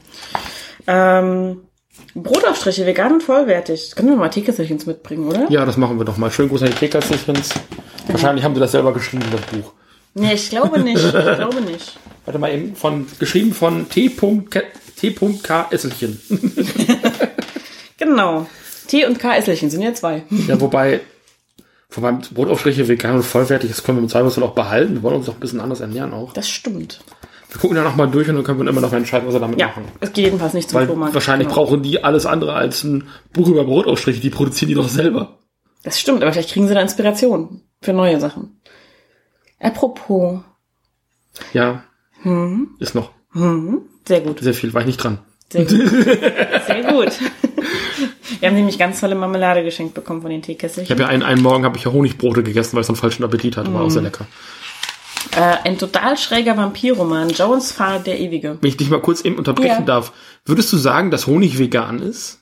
[0.87, 1.62] Ähm,
[2.14, 3.93] Brotaufstriche, vegan und vollwertig.
[3.97, 5.47] Können wir mal Teekesselchens mitbringen, oder?
[5.51, 6.31] Ja, das machen wir doch mal.
[6.31, 7.51] Schönen Gruß an die Teekasselchens.
[8.09, 9.72] Wahrscheinlich haben sie das selber geschrieben, das Buch.
[10.12, 11.03] Nee, ich glaube nicht.
[11.03, 11.99] Ich glaube nicht.
[12.27, 13.89] Warte mal eben, von, geschrieben von.
[13.89, 15.66] T.K.
[15.70, 16.20] Esselchen.
[17.99, 18.47] Genau.
[18.87, 20.24] T und K Esselchen sind ja zwei.
[20.47, 21.01] Ja, wobei,
[21.91, 24.95] wobei Brotaufstriche vegan und vollwertig, das können wir im Zweifelsfall auch behalten.
[24.95, 26.32] Wir wollen uns auch ein bisschen anders ernähren auch.
[26.32, 27.01] Das stimmt.
[27.51, 29.41] Wir gucken da noch mal durch und dann können wir immer noch entscheiden, was wir
[29.41, 29.84] damit Ja, machen.
[30.01, 31.14] es geht jedenfalls nicht zum Weil Flohmarkt.
[31.14, 31.61] wahrscheinlich Genau.
[31.64, 34.20] brauchen die alles andere als ein Buch über Brotaufstriche.
[34.20, 35.39] Die produzieren die doch selber.
[35.84, 38.61] Das stimmt, aber vielleicht kriegen sie da Inspiration für neue Sachen.
[39.61, 40.41] Apropos.
[41.53, 41.84] Ja,
[42.24, 42.70] Mhm.
[42.80, 43.82] ist noch Mhm.
[44.07, 44.41] Sehr gut.
[44.41, 45.18] sehr viel, war ich nicht dran.
[45.53, 45.78] Sehr gut.
[46.66, 47.12] Sehr gut.
[48.41, 50.91] Wir haben nämlich ganz tolle Marmelade geschenkt bekommen von den Ich Teekesselchen.
[50.95, 53.24] habe ja einen, einen Morgen habe ich ja Honigbrote gegessen, weil ich so einen falschen
[53.24, 53.72] Appetit hatte.
[53.72, 53.87] War Mhm.
[53.87, 54.26] auch sehr lecker.
[55.37, 57.30] Äh, ein total schräger Vampirroman.
[57.30, 58.59] Jones Pfad der Ewige.
[58.61, 59.84] Wenn ich dich mal kurz eben unterbrechen Ja.
[59.84, 60.12] darf,
[60.45, 62.41] würdest du sagen, dass Honig vegan ist?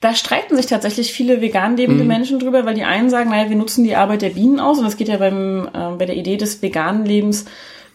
[0.00, 1.76] Da streiten sich tatsächlich viele vegan Mhm.
[1.78, 4.78] lebende Menschen drüber, weil die einen sagen, naja, wir nutzen die Arbeit der Bienen aus
[4.78, 7.44] und es geht ja beim, äh, bei der Idee des veganen Lebens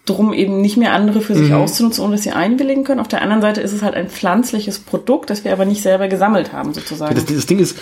[0.05, 1.55] drum, eben nicht mehr andere für sich Mhm.
[1.55, 2.99] auszunutzen, ohne dass sie einwilligen können.
[2.99, 6.07] Auf der anderen Seite ist es halt ein pflanzliches Produkt, das wir aber nicht selber
[6.07, 7.15] gesammelt haben, sozusagen.
[7.15, 7.77] Das, dieses Ding ist,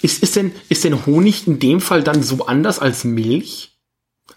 [0.00, 3.72] ist, ist denn, ist denn Honig in dem Fall dann so anders als Milch?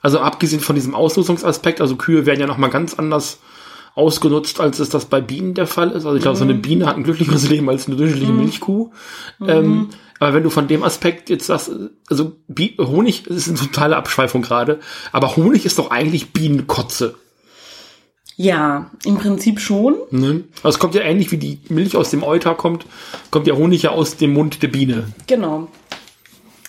[0.02, 3.40] Also abgesehen von diesem Ausnutzungsaspekt, also Kühe werden ja noch mal ganz anders
[3.94, 6.06] ausgenutzt, als es das bei Bienen der Fall ist.
[6.06, 6.62] Also ich glaube, so eine Mhm.
[6.62, 8.90] Biene hat ein glücklicheres Leben als eine durchschnittliche Milchkuh.
[9.40, 9.50] Mhm.
[9.50, 11.72] Ähm, aber wenn du von dem Aspekt jetzt sagst,
[12.10, 12.34] also
[12.80, 14.80] Honig das ist eine totale Abschweifung gerade,
[15.12, 17.16] aber Honig ist doch eigentlich Bienenkotze.
[18.42, 19.98] Ja, im Prinzip schon.
[20.10, 20.46] Ne?
[20.64, 22.88] Also es kommt ja ähnlich wie die Milch aus dem Euter kommt,
[23.30, 25.04] kommt der Honig ja aus dem Mund der Biene.
[25.28, 25.68] Genau.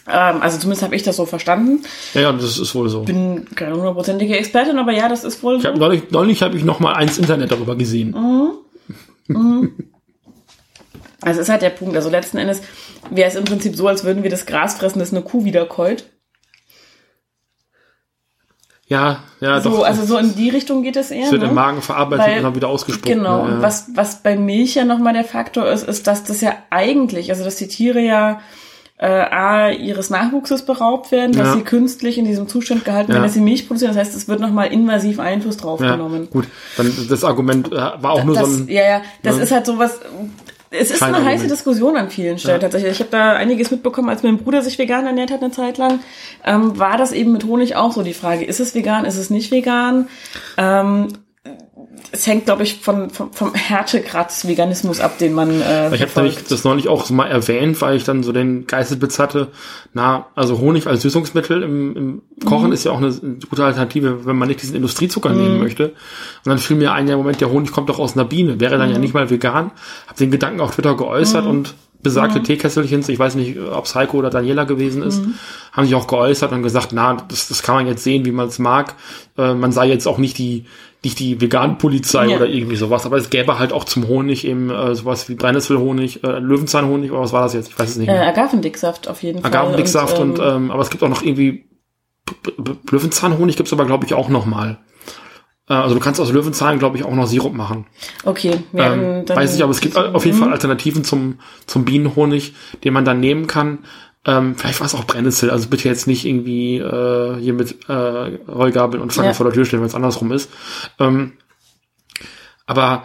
[0.07, 1.83] Ähm, also zumindest habe ich das so verstanden.
[2.12, 3.03] Ja, ja, das ist wohl so.
[3.05, 5.68] Bin keine hundertprozentige Expertin, aber ja, das ist wohl Ich so.
[5.68, 8.14] hab, neulich neulich habe ich noch mal eins Internet darüber gesehen.
[11.23, 11.97] Also ist halt der Punkt.
[11.97, 12.61] Also letzten Endes
[13.11, 16.05] wäre es im Prinzip so, als würden wir das Gras fressen, das eine Kuh wiederkäut.
[18.93, 19.84] Ja, ja, So, doch.
[19.84, 21.24] also so in die Richtung geht es eher.
[21.24, 21.49] es wird ne?
[21.49, 23.07] im Magen verarbeitet Weil- und dann wieder ausgespuckt.
[23.07, 23.43] Genau.
[23.45, 23.55] ne, ja.
[23.57, 27.30] Und was, was bei Milch ja nochmal der Faktor ist, ist, dass das ja eigentlich,
[27.30, 28.40] also dass die Tiere ja
[28.99, 31.55] äh, A, ihres Nachwuchses beraubt werden, dass Ja.
[31.55, 33.14] sie künstlich in diesem Zustand gehalten Ja.
[33.16, 33.93] werden, dass sie Milch produzieren.
[33.95, 36.28] Das heißt, es wird nochmal invasiv Einfluss drauf ja, genommen.
[36.30, 39.43] gut, dann das Argument äh, war auch nur das, so ein ja, ja, das ne?
[39.43, 39.99] ist halt sowas.
[40.73, 42.61] Es ist eine heiße Diskussion an vielen Stellen Ja.
[42.61, 42.93] tatsächlich.
[42.93, 46.01] Ich habe da einiges mitbekommen, als mein Bruder sich vegan ernährt hat eine Zeit lang.
[46.45, 49.31] Ähm, war das eben mit Honig auch so die Frage, ist es vegan, ist es
[49.31, 50.09] nicht vegan?
[50.57, 51.09] Ähm,
[52.12, 56.03] es hängt, glaube ich, von, vom, vom Härtegrad des Veganismus ab, den man äh, Ich
[56.03, 59.49] habe nämlich das neulich auch mal erwähnt, weil ich dann so den Geistesblitz hatte.
[59.93, 62.72] Na, also Honig als Süßungsmittel im, im Kochen Mhm.
[62.72, 63.11] ist ja auch eine
[63.49, 65.88] gute Alternative, wenn man nicht diesen Industriezucker nehmen möchte.
[65.88, 65.95] Und
[66.47, 68.90] dann fiel mir ein, ja Moment, der Honig kommt doch aus einer Biene, wäre dann
[68.90, 69.03] ja Mhm.
[69.03, 69.72] nicht mal vegan.
[70.07, 72.45] Habe den Gedanken auf Twitter geäußert und besagte Mhm.
[72.45, 75.23] Teekesselchens, ich weiß nicht, ob es Heiko oder Daniela gewesen ist,
[75.73, 78.49] haben sich auch geäußert und gesagt, na, das, das kann man jetzt sehen, wie man
[78.49, 78.95] es mag.
[79.39, 80.65] Äh, man sei jetzt auch nicht die
[81.05, 82.37] nicht die Vegan-Polizei Ja.
[82.37, 86.23] oder irgendwie sowas, aber es gäbe halt auch zum Honig eben äh, sowas wie Brennnesselhonig,
[86.23, 87.71] äh, Löwenzahnhonig oder was war das jetzt?
[87.71, 88.13] Ich weiß es nicht Äh.
[88.19, 89.53] Agavendicksaft auf jeden Fall.
[89.53, 91.65] Agavendicksaft und, ähm, ähm, aber es gibt auch noch irgendwie
[92.91, 94.79] Löwenzahnhonig gibt's aber glaube ich auch noch mal.
[95.73, 97.87] Äh, also du kannst aus Löwenzahn glaube ich auch noch Sirup machen.
[98.25, 102.55] okay, ja, Ähm, weiß ich, aber es gibt auf jeden Fall Alternativen zum zum Bienenhonig,
[102.85, 103.79] den man dann nehmen kann.
[104.25, 107.93] Ähm, vielleicht war es auch Brennnessel, also bitte jetzt nicht irgendwie äh, hier mit äh,
[107.93, 109.35] Rollgabeln und Fackeln Ja.
[109.35, 110.49] vor der Tür stehen, wenn es andersrum ist.
[111.01, 111.33] Ähm,
[112.66, 113.05] aber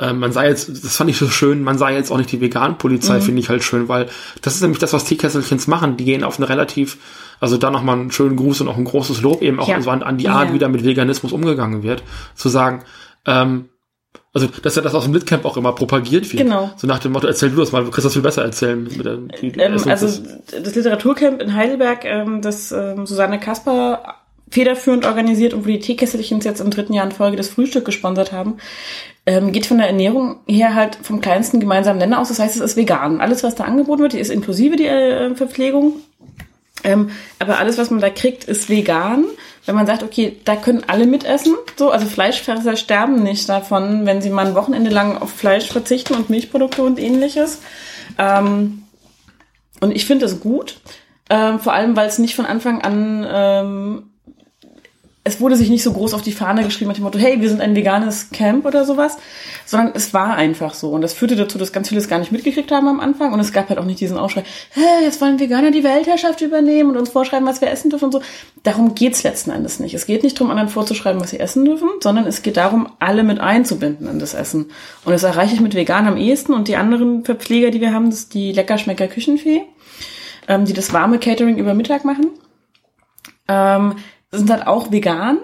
[0.00, 3.20] man sei jetzt, das fand ich so schön, man sei jetzt auch nicht die Vegan-Polizei,
[3.20, 4.06] finde ich halt schön, weil
[4.42, 5.96] das ist nämlich das, was Teekesselchens machen.
[5.96, 6.98] Die gehen auf eine relativ,
[7.40, 9.80] also da nochmal einen schönen Gruß und auch ein großes Lob eben auch Ja.
[9.80, 10.54] so an, an die Art, Ja.
[10.54, 12.04] wie da mit Veganismus umgegangen wird,
[12.36, 12.84] zu sagen,
[13.26, 13.70] ähm,
[14.32, 16.44] also dass ja das aus dem Litcamp auch immer propagiert wird.
[16.44, 16.70] Genau.
[16.76, 18.84] So nach dem Motto, erzähl du das mal, du kannst das viel besser erzählen.
[18.84, 24.14] Mit der, Ähm, also das Literaturcamp in Heidelberg, ähm, das ähm, Susanne Kasper
[24.50, 28.32] federführend organisiert und wo die Teekesselchens jetzt im dritten Jahr in Folge das Frühstück gesponsert
[28.32, 28.58] haben,
[29.26, 32.28] ähm, geht von der Ernährung her halt vom kleinsten gemeinsamen Nenner aus.
[32.28, 33.20] Das heißt, es ist vegan.
[33.20, 35.94] Alles, was da angeboten wird, ist inklusive die äh, Verpflegung.
[36.84, 39.24] Ähm, aber alles, was man da kriegt, ist vegan.
[39.66, 44.22] Wenn man sagt, okay, da können alle mitessen, so, also Fleischfresser sterben nicht davon, wenn
[44.22, 47.60] sie mal ein Wochenende lang auf Fleisch verzichten und Milchprodukte und ähnliches.
[48.16, 48.84] Ähm,
[49.80, 50.80] und ich finde es gut,
[51.28, 54.07] ähm, vor allem, weil es nicht von Anfang an, ähm,
[55.28, 57.48] es wurde sich nicht so groß auf die Fahne geschrieben mit dem Motto, hey, wir
[57.48, 59.18] sind ein veganes Camp oder sowas,
[59.66, 60.90] sondern es war einfach so.
[60.90, 63.32] Und das führte dazu, dass ganz viele es gar nicht mitgekriegt haben am Anfang.
[63.32, 66.90] Und es gab halt auch nicht diesen Aufschrei, hey, jetzt wollen Veganer die Weltherrschaft übernehmen
[66.90, 68.22] und uns vorschreiben, was wir essen dürfen und so.
[68.62, 69.94] Darum geht's letzten Endes nicht.
[69.94, 73.22] Es geht nicht darum, anderen vorzuschreiben, was sie essen dürfen, sondern es geht darum, alle
[73.22, 74.70] mit einzubinden in das Essen.
[75.04, 76.54] Und das erreiche ich mit vegan am ehesten.
[76.54, 79.62] Und die anderen Verpfleger, die wir haben, das ist die Leckerschmecker Küchenfee,
[80.48, 82.30] ähm, die das warme Catering über Mittag machen
[83.48, 83.96] ähm,
[84.30, 85.38] sind halt auch vegan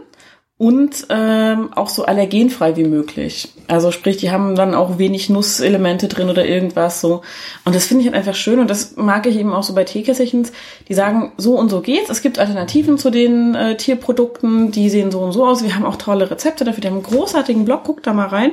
[0.57, 3.49] und ähm, auch so allergenfrei wie möglich.
[3.67, 7.23] Also sprich, die haben dann auch wenig Nusselemente drin oder irgendwas so.
[7.65, 9.83] Und das finde ich halt einfach schön und das mag ich eben auch so bei
[9.83, 10.53] Teekesselchens.
[10.89, 12.09] Die sagen, so und so geht's.
[12.09, 15.65] Es gibt Alternativen zu den äh, Tierprodukten, die sehen so und so aus.
[15.65, 16.83] Wir haben auch tolle Rezepte dafür.
[16.83, 18.53] Die haben einen großartigen Blog, guckt da mal rein.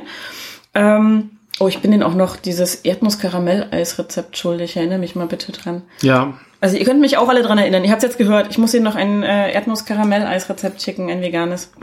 [0.74, 1.30] Ähm,
[1.60, 4.76] oh, ich bin denen auch noch dieses Erdnuss-Karamell-Eis-Rezept schuldig.
[4.76, 5.82] Erinnere mich mal bitte dran.
[6.00, 7.84] ja, Also ihr könnt mich auch alle dran erinnern.
[7.84, 8.46] Ihr habt jetzt gehört.
[8.50, 11.72] Ich muss Ihnen noch ein äh, Erdnuss-Karamell-Eisrezept schicken, ein veganes.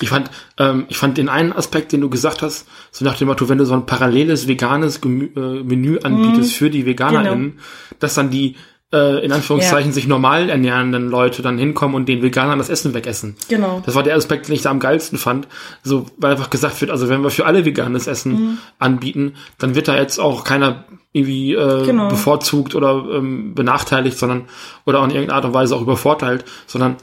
[0.00, 3.28] Ich fand, ähm, ich fand den einen Aspekt, den du gesagt hast, so nach dem
[3.28, 7.60] Motto, wenn du so ein paralleles veganes Gemü äh, Menü anbietest für die VeganerInnen,
[8.00, 8.56] dass dann die
[8.92, 9.94] äh, in Anführungszeichen Ja.
[9.94, 13.36] sich normal ernährenden Leute dann hinkommen und den Veganern das Essen wegessen.
[13.48, 13.82] Genau.
[13.84, 15.48] Das war der Aspekt, den ich da am geilsten fand.
[15.82, 18.58] So, weil einfach gesagt wird, also wenn wir für alle veganes Essen Mhm.
[18.78, 22.08] anbieten, dann wird da jetzt auch keiner irgendwie äh, Genau.
[22.08, 24.44] bevorzugt oder ähm, benachteiligt, sondern
[24.84, 26.96] oder auch in irgendeiner Art und Weise auch übervorteilt, sondern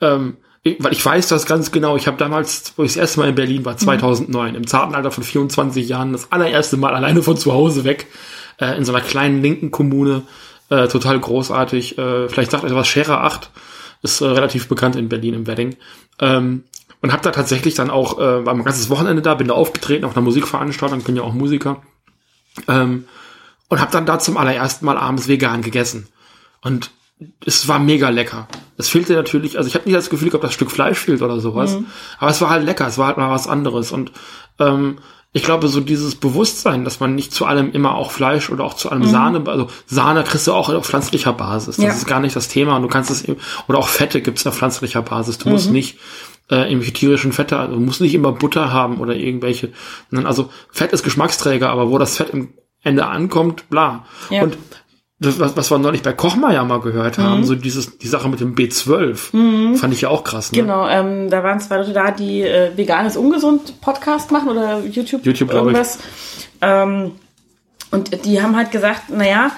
[0.00, 0.36] ähm,
[0.78, 1.96] weil ich weiß das ganz genau.
[1.96, 5.10] Ich habe damals, wo ich das erste Mal in Berlin war, 2009, im zarten Alter
[5.10, 8.06] von 24 Jahren, das allererste Mal alleine von zu Hause weg,
[8.58, 10.22] äh, in so einer kleinen linken Kommune,
[10.70, 11.98] äh, total großartig.
[11.98, 13.50] Äh, vielleicht sagt euch was, Scherer 8
[14.02, 15.76] ist äh, relativ bekannt in Berlin im Wedding.
[16.20, 16.64] Ähm,
[17.00, 20.04] und habe da tatsächlich dann auch, äh, war ein ganzes Wochenende da, bin da aufgetreten
[20.04, 21.82] auf einer Musikveranstaltung, bin ja auch Musiker.
[22.68, 23.04] Ähm,
[23.68, 26.08] und habe dann da zum allerersten Mal abends vegan gegessen.
[26.62, 26.90] Und
[27.44, 28.48] es war mega lecker.
[28.76, 31.40] Es fehlte natürlich, also ich habe nicht das Gefühl gehabt, dass Stück Fleisch fehlt oder
[31.40, 31.74] sowas.
[31.74, 31.86] Mhm.
[32.18, 33.92] Aber es war halt lecker, es war halt mal was anderes.
[33.92, 34.12] Und
[34.58, 34.98] ähm,
[35.36, 38.74] ich glaube, so dieses Bewusstsein, dass man nicht zu allem immer auch Fleisch oder auch
[38.74, 39.10] zu allem mhm.
[39.10, 41.74] Sahne, also Sahne kriegst du auch auf pflanzlicher Basis.
[41.74, 41.90] Das ja.
[41.90, 42.76] ist gar nicht das Thema.
[42.76, 43.24] Und du kannst es,
[43.66, 45.38] oder auch Fette gibt's auf pflanzlicher Basis.
[45.38, 45.54] Du mhm.
[45.54, 45.98] musst nicht
[46.52, 49.72] äh, irgendwelche tierischen Fette, also du musst nicht immer Butter haben oder irgendwelche.
[50.12, 52.54] Also Fett ist Geschmacksträger, aber wo das Fett im
[52.84, 54.06] Ende ankommt, bla.
[54.30, 54.44] Ja.
[54.44, 54.56] Und
[55.24, 57.44] was, was wir neulich bei Kochmeier mal gehört haben, mhm.
[57.44, 59.76] so dieses, die Sache mit dem B12, mhm.
[59.76, 60.52] fand ich ja auch krass.
[60.52, 60.62] Ne?
[60.62, 65.24] Genau, ähm, da waren zwei Leute da, die äh, veganes ungesund Podcast machen oder YouTube,
[65.24, 65.98] YouTube irgendwas.
[66.60, 67.12] Ähm,
[67.90, 69.52] und die haben halt gesagt, naja,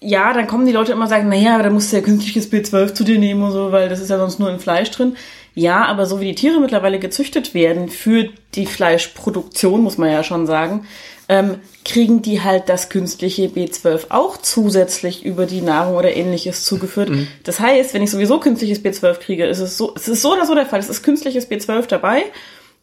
[0.00, 2.94] ja, dann kommen die Leute immer sagen, naja, aber da musst du ja künstliches B12
[2.94, 5.16] zu dir nehmen und so, weil das ist ja sonst nur in Fleisch drin.
[5.54, 10.22] Ja, aber so wie die Tiere mittlerweile gezüchtet werden für die Fleischproduktion, muss man ja
[10.22, 10.86] schon sagen,
[11.28, 17.10] ähm, kriegen die halt das künstliche B12 auch zusätzlich über die Nahrung oder ähnliches zugeführt.
[17.10, 17.28] Mhm.
[17.42, 20.46] Das heißt, wenn ich sowieso künstliches B12 kriege, ist es so, es ist so oder
[20.46, 22.24] so der Fall, es ist künstliches B12 dabei,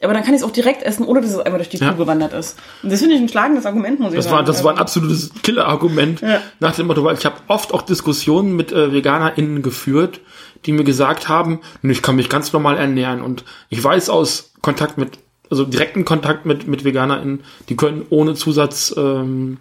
[0.02, 1.86] aber dann kann ich es auch direkt essen, ohne dass es einmal durch die Kuh
[1.86, 1.94] ja.
[1.94, 2.58] gewandert ist.
[2.82, 4.38] Und das finde ich ein schlagendes Argument, muss ich das sagen.
[4.38, 6.42] War, das war ein absolutes Killer-Argument ja.
[6.60, 10.20] nach dem Motto, weil ich habe oft auch Diskussionen mit äh, VeganerInnen geführt,
[10.66, 14.98] die mir gesagt haben, ich kann mich ganz normal ernähren und ich weiß aus Kontakt
[14.98, 15.12] mit
[15.54, 19.60] also direkten Kontakt mit, mit VeganerInnen, die können ohne Zusatz ähm,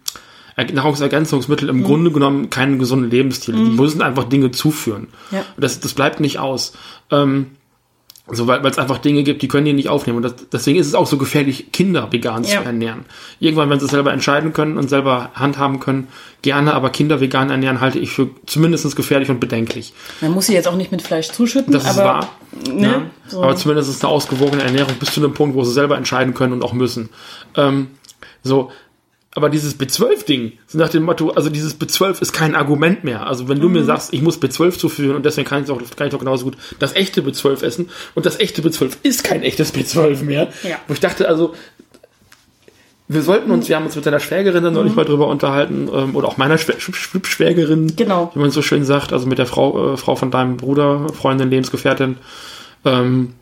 [0.57, 1.85] Nahrungsergänzungsmittel im mhm.
[1.85, 3.55] Grunde genommen keinen gesunden Lebensstil.
[3.55, 3.65] Mhm.
[3.65, 5.09] Die müssen einfach Dinge zuführen.
[5.31, 5.45] Ja.
[5.57, 6.73] Das, das bleibt nicht aus.
[7.11, 7.53] Ähm,
[8.31, 10.19] so, weil es einfach Dinge gibt, die können die nicht aufnehmen.
[10.19, 12.61] Und das, deswegen ist es auch so gefährlich, Kinder vegan ja.
[12.61, 13.05] zu ernähren.
[13.41, 16.07] Irgendwann, wenn sie es selber entscheiden können und selber handhaben können,
[16.41, 19.93] gerne, aber Kinder vegan ernähren halte ich für zumindest gefährlich und bedenklich.
[20.21, 21.73] Man muss sie jetzt auch nicht mit Fleisch zuschütten.
[21.73, 22.29] Das ist wahr.
[22.73, 22.87] Ne?
[22.87, 23.43] Ja, so.
[23.43, 26.53] Aber zumindest ist eine ausgewogene Ernährung bis zu einem Punkt, wo sie selber entscheiden können
[26.53, 27.09] und auch müssen.
[27.57, 27.89] Ähm,
[28.45, 28.71] so,
[29.35, 33.27] aber dieses B12-Ding, nach dem Motto, also dieses B12 ist kein Argument mehr.
[33.27, 33.75] Also wenn du mhm.
[33.75, 36.45] mir sagst, ich muss B12 zuführen und deswegen kann ich, auch, kann ich doch genauso
[36.45, 40.49] gut das echte B12 essen und das echte B12 ist kein echtes B12 mehr.
[40.63, 40.77] Ja.
[40.87, 41.55] Wo ich dachte, also
[43.09, 44.97] wir sollten uns, wir haben uns mit deiner Schwägerin dann neulich mhm.
[44.97, 46.75] mal drüber unterhalten, ähm, oder auch meiner Schw
[47.25, 48.31] Schwägerin, genau.
[48.35, 51.51] wie man so schön sagt, also mit der Frau, äh, Frau von deinem Bruder, Freundin,
[51.51, 52.19] Lebensgefährtin,
[52.85, 53.33] ähm,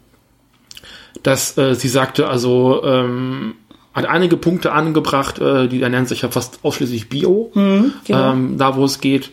[1.24, 3.54] dass äh, sie sagte, also ähm,
[4.00, 8.32] hat einige Punkte angebracht, äh, die ernähren sich ja fast ausschließlich Bio, mhm, genau.
[8.32, 9.30] ähm, da wo es geht.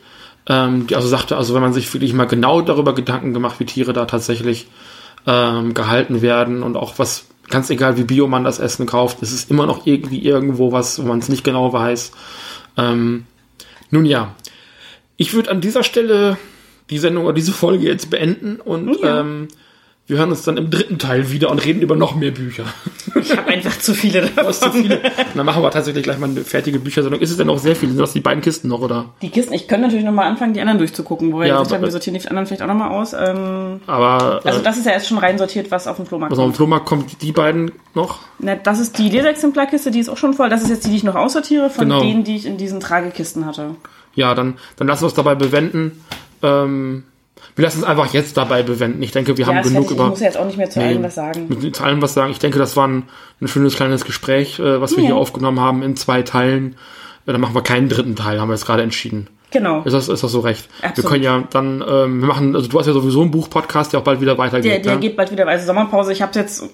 [0.48, 3.66] Ähm, die also sagte, also wenn man sich wirklich mal genau darüber Gedanken gemacht, wie
[3.66, 4.68] Tiere da tatsächlich
[5.26, 9.34] ähm, gehalten werden und auch was, ganz egal wie Bio man das Essen kauft, es
[9.34, 12.12] ist immer noch irgendwie irgendwo was, wo man es nicht genau weiß.
[12.78, 13.26] Ähm,
[13.90, 14.36] nun ja,
[15.18, 16.38] ich würde an dieser Stelle
[16.90, 19.20] die Sendung oder diese Folge jetzt beenden und ja.
[19.20, 19.50] ähm,
[20.08, 22.64] wir hören uns dann im dritten Teil wieder und reden über noch mehr Bücher.
[23.20, 24.54] Ich habe einfach zu viele davon.
[24.54, 25.00] zu viele.
[25.00, 27.20] Und dann machen wir tatsächlich gleich mal eine fertige Büchersendung.
[27.20, 27.90] Ist es denn noch sehr viel?
[27.90, 29.10] Sind das die beiden Kisten noch, oder?
[29.22, 32.26] Die Kisten, ich könnte natürlich nochmal anfangen, die anderen durchzugucken, wo ja, wir sortieren die
[32.26, 33.12] anderen vielleicht auch nochmal aus.
[33.12, 34.40] Ähm, aber.
[34.46, 36.40] Also, das ist ja erst schon rein sortiert, was auf dem Flohmarkt kommt.
[36.40, 38.20] Was auf dem Flohmarkt kommt, die beiden noch?
[38.40, 40.50] Na, das ist die Lesexemplarkiste, die ist auch schon voll.
[40.50, 42.02] Das ist jetzt die, die ich noch aussortiere, von genau.
[42.02, 43.72] denen, die ich in diesen Tragekisten hatte.
[44.16, 46.04] Ja, dann, dann lassen wir uns dabei bewenden.
[46.42, 47.04] Ähm,
[47.56, 49.02] wir lassen es einfach jetzt dabei bewenden.
[49.02, 49.92] Ich denke, wir ja, haben genug fertig.
[49.92, 50.04] über.
[50.06, 51.74] Ich muss jetzt auch nicht mehr zu nee, allem was sagen.
[51.74, 52.32] Zu allem was sagen.
[52.32, 53.04] Ich denke, das war ein,
[53.42, 55.10] ein schönes kleines Gespräch, äh, was wir ja.
[55.10, 56.76] hier aufgenommen haben in zwei Teilen.
[57.26, 59.28] Äh, dann machen wir keinen dritten Teil, haben wir jetzt gerade entschieden.
[59.52, 59.82] Genau.
[59.84, 60.68] Ist das, ist das so recht?
[60.82, 60.98] Absolut.
[60.98, 64.02] Wir können ja dann, ähm, wir machen, also du hast ja sowieso einen Buch-Podcast, der
[64.02, 64.72] auch bald wieder weitergeht.
[64.72, 65.00] Der, der ja?
[65.00, 66.12] geht bald wieder, also Sommerpause.
[66.12, 66.66] Ich habe jetzt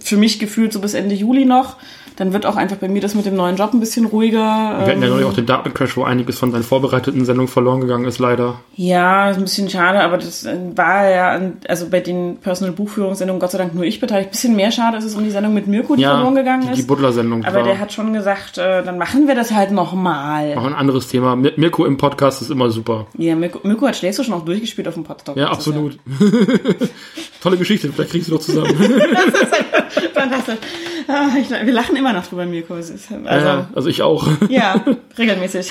[0.00, 1.76] für mich gefühlt so bis Ende Juli noch
[2.18, 4.40] dann wird auch einfach bei mir das mit dem neuen Job ein bisschen ruhiger.
[4.40, 8.06] Wir hatten ja neulich auch den Datencrash, wo einiges von seinen vorbereiteten Sendungen verloren gegangen
[8.06, 8.56] ist, leider.
[8.74, 13.38] Ja, ist ein bisschen schade, aber das äh, war ja, also bei den Personal Buchführungssendungen
[13.38, 14.30] Gott sei Dank nur ich beteiligt.
[14.30, 16.62] Ein bisschen mehr schade ist es um die Sendung mit Mirko, die ja, verloren gegangen
[16.62, 16.78] die, ist.
[16.78, 17.44] Die Butler-Sendung.
[17.44, 20.56] Aber der hat schon gesagt, äh, dann machen wir das halt nochmal.
[20.56, 21.36] Auch ein anderes Thema.
[21.36, 23.06] Mirko im Podcast ist immer super.
[23.16, 25.38] Ja, Mirko, Mirko hat Schlägst schon auch durchgespielt auf dem Podcast.
[25.38, 25.96] Ja, absolut.
[27.40, 28.74] Tolle Geschichte, vielleicht kriegst du doch zusammen.
[28.78, 30.56] das ist halt fantastisch.
[31.40, 32.74] Ich, wir lachen immer noch drüber, Mirko.
[32.74, 34.28] Also, äh, also ich auch.
[34.48, 34.84] Ja,
[35.18, 35.68] regelmäßig.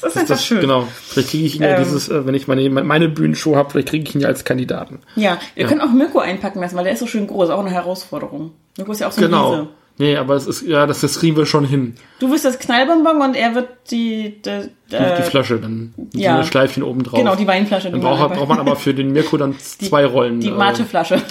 [0.00, 0.60] Das ist einfach das, schön.
[0.60, 0.86] Genau.
[1.06, 3.88] Vielleicht kriege ich ihn ja ähm, dieses, äh, wenn ich meine, meine Bühnenshow habe, vielleicht
[3.88, 5.00] kriege ich ihn ja als Kandidaten.
[5.16, 5.68] Ja, wir ja.
[5.68, 8.52] können auch Mirko einpacken lassen, weil der ist so schön groß, auch eine Herausforderung.
[8.76, 9.50] Mirko ist ja auch so genau.
[9.52, 9.68] Riese.
[9.96, 11.94] Nee, aber es ist, ja, das, das kriegen wir schon hin.
[12.18, 16.42] Du wirst das Knallbonbon und er wird die, die, die, die Flasche, dann ja.
[16.42, 17.16] so Schleifchen oben drauf.
[17.16, 17.92] Genau, die Weinflasche.
[17.92, 20.40] Dann braucht, braucht man aber für den Mirko dann die, zwei Rollen.
[20.40, 21.22] Die äh, Mateflasche.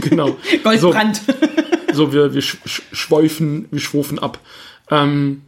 [0.00, 0.36] genau.
[0.62, 1.16] Goldbrand.
[1.16, 1.32] So,
[1.94, 4.38] so wir, wir schweifen, wir schwufen ab.
[4.90, 5.42] Ähm,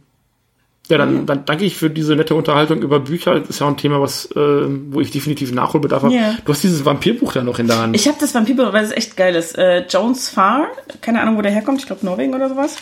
[0.89, 3.37] Ja, dann, dann danke ich für diese nette Unterhaltung über Bücher.
[3.39, 6.13] Das ist ja auch ein Thema, was, äh, wo ich definitiv Nachholbedarf habe.
[6.13, 6.33] Ja.
[6.45, 7.95] Du hast dieses Vampirbuch da noch in der Hand.
[7.95, 9.57] Ich habe das Vampirbuch, weil es echt geil ist.
[9.57, 10.67] Äh, Jones Farr,
[11.01, 12.77] keine Ahnung, wo der herkommt, ich glaube Norwegen oder sowas.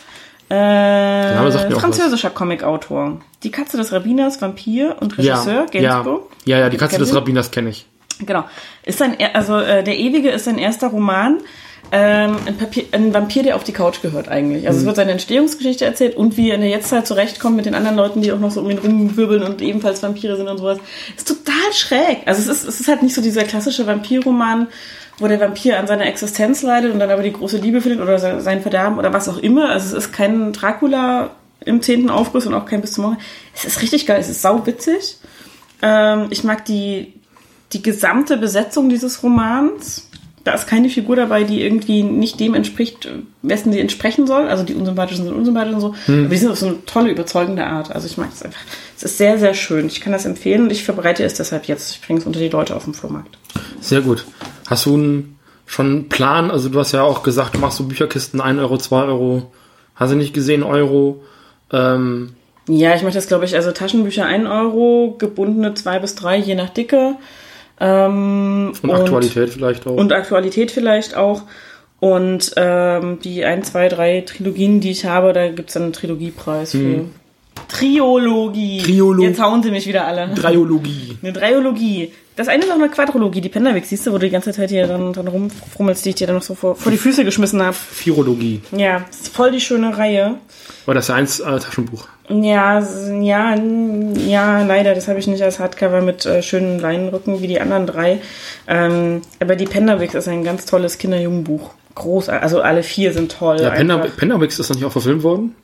[0.49, 3.19] Äh, französischer Comicautor.
[3.43, 6.29] Die Katze des Rabbiners, Vampir und Regisseur, ja, ja, Gainsbourg.
[6.45, 7.13] ja, ja, die Katze des?
[7.15, 7.87] Rabbiners kenne ich.
[8.19, 8.45] Genau.
[8.83, 11.39] Ist sein, er- also äh, der Ewige ist sein erster Roman.
[11.91, 14.67] Ähm, ein, Papier, ein Vampir, der auf die Couch gehört eigentlich.
[14.67, 17.75] Also es wird seine Entstehungsgeschichte erzählt und wie er in der Jetztzeit zurechtkommt mit den
[17.75, 20.79] anderen Leuten, die auch noch so um ihn rumwirbeln und ebenfalls Vampire sind und sowas.
[21.15, 22.19] Ist total schräg.
[22.25, 24.67] Also es ist, es ist halt nicht so dieser klassische Vampirroman,
[25.19, 28.19] wo der Vampir an seiner Existenz leidet und dann aber die große Liebe findet oder
[28.19, 29.69] se- sein Verderben oder was auch immer.
[29.69, 31.29] Also es ist kein Dracula
[31.63, 33.17] im zehnten Aufguss und auch kein bis zum Morgen.
[33.55, 35.17] Es ist richtig geil, es ist sauwitzig.
[35.81, 37.13] Ähm, ich mag die,
[37.73, 40.09] die gesamte Besetzung dieses Romans.
[40.45, 43.09] Da ist keine Figur dabei, die irgendwie nicht dem entspricht,
[43.41, 44.47] wessen sie entsprechen soll.
[44.47, 45.95] Also die unsympathischen sind unsympathisch und so.
[46.07, 47.91] Aber die sind auf so eine tolle, überzeugende Art.
[47.93, 48.61] Also ich mag es einfach.
[48.95, 49.87] Es ist sehr, sehr schön.
[49.87, 51.91] Ich kann das empfehlen und ich verbreite es deshalb jetzt.
[51.95, 53.37] Ich bringe es unter die Leute auf dem Flohmarkt.
[53.81, 54.23] Sehr gut.
[54.67, 56.51] Hast du einen, schon einen Plan?
[56.51, 59.51] Also du hast ja auch gesagt, du machst so Bücherkisten 1 Euro, 2 Euro.
[59.95, 61.23] Hast du nicht gesehen, Euro?
[61.71, 62.33] Ähm,
[62.67, 66.53] Ja, ich mache das, glaube ich, also Taschenbücher 1 Euro, gebundene 2 bis 3, je
[66.55, 67.15] nach Dicke.
[67.79, 69.95] Ähm, und Aktualität vielleicht auch.
[69.97, 71.43] Und Aktualität vielleicht auch.
[71.99, 76.71] Und ähm, die 1, 2, 3 Trilogien, die ich habe, da gibt's dann einen Trilogiepreis
[76.71, 77.05] für.
[77.67, 78.81] Triologie.
[78.81, 80.29] Triolo- Jetzt hauen sie mich wieder alle.
[80.35, 81.17] Dreiologie.
[81.21, 82.11] Eine Dreiologie.
[82.35, 84.69] Das eine ist auch eine Quadrologie, die Penderweg, siehst du, wo du die ganze Zeit
[84.69, 87.61] hier dran, dran rumfrummelst, die ich dir dann noch so vor, vor die Füße geschmissen
[87.61, 87.77] habe.
[88.03, 88.61] Virologie.
[88.71, 90.35] Ja, ist voll die schöne Reihe.
[90.85, 92.07] War das eins äh, Taschenbuch?
[92.27, 92.79] Ja,
[93.21, 97.61] ja, ja, leider, das habe ich nicht als Hardcover mit äh, schönen Leinenrücken wie die
[97.61, 98.19] anderen drei.
[98.67, 101.71] Ähm, aber die Penderwix ist ein ganz tolles Kinderjugendbuch.
[101.93, 103.61] Groß, also alle vier sind toll.
[103.61, 103.99] Ja, Pender.
[103.99, 105.55] Penderwix ist noch nicht auch verfilmt worden?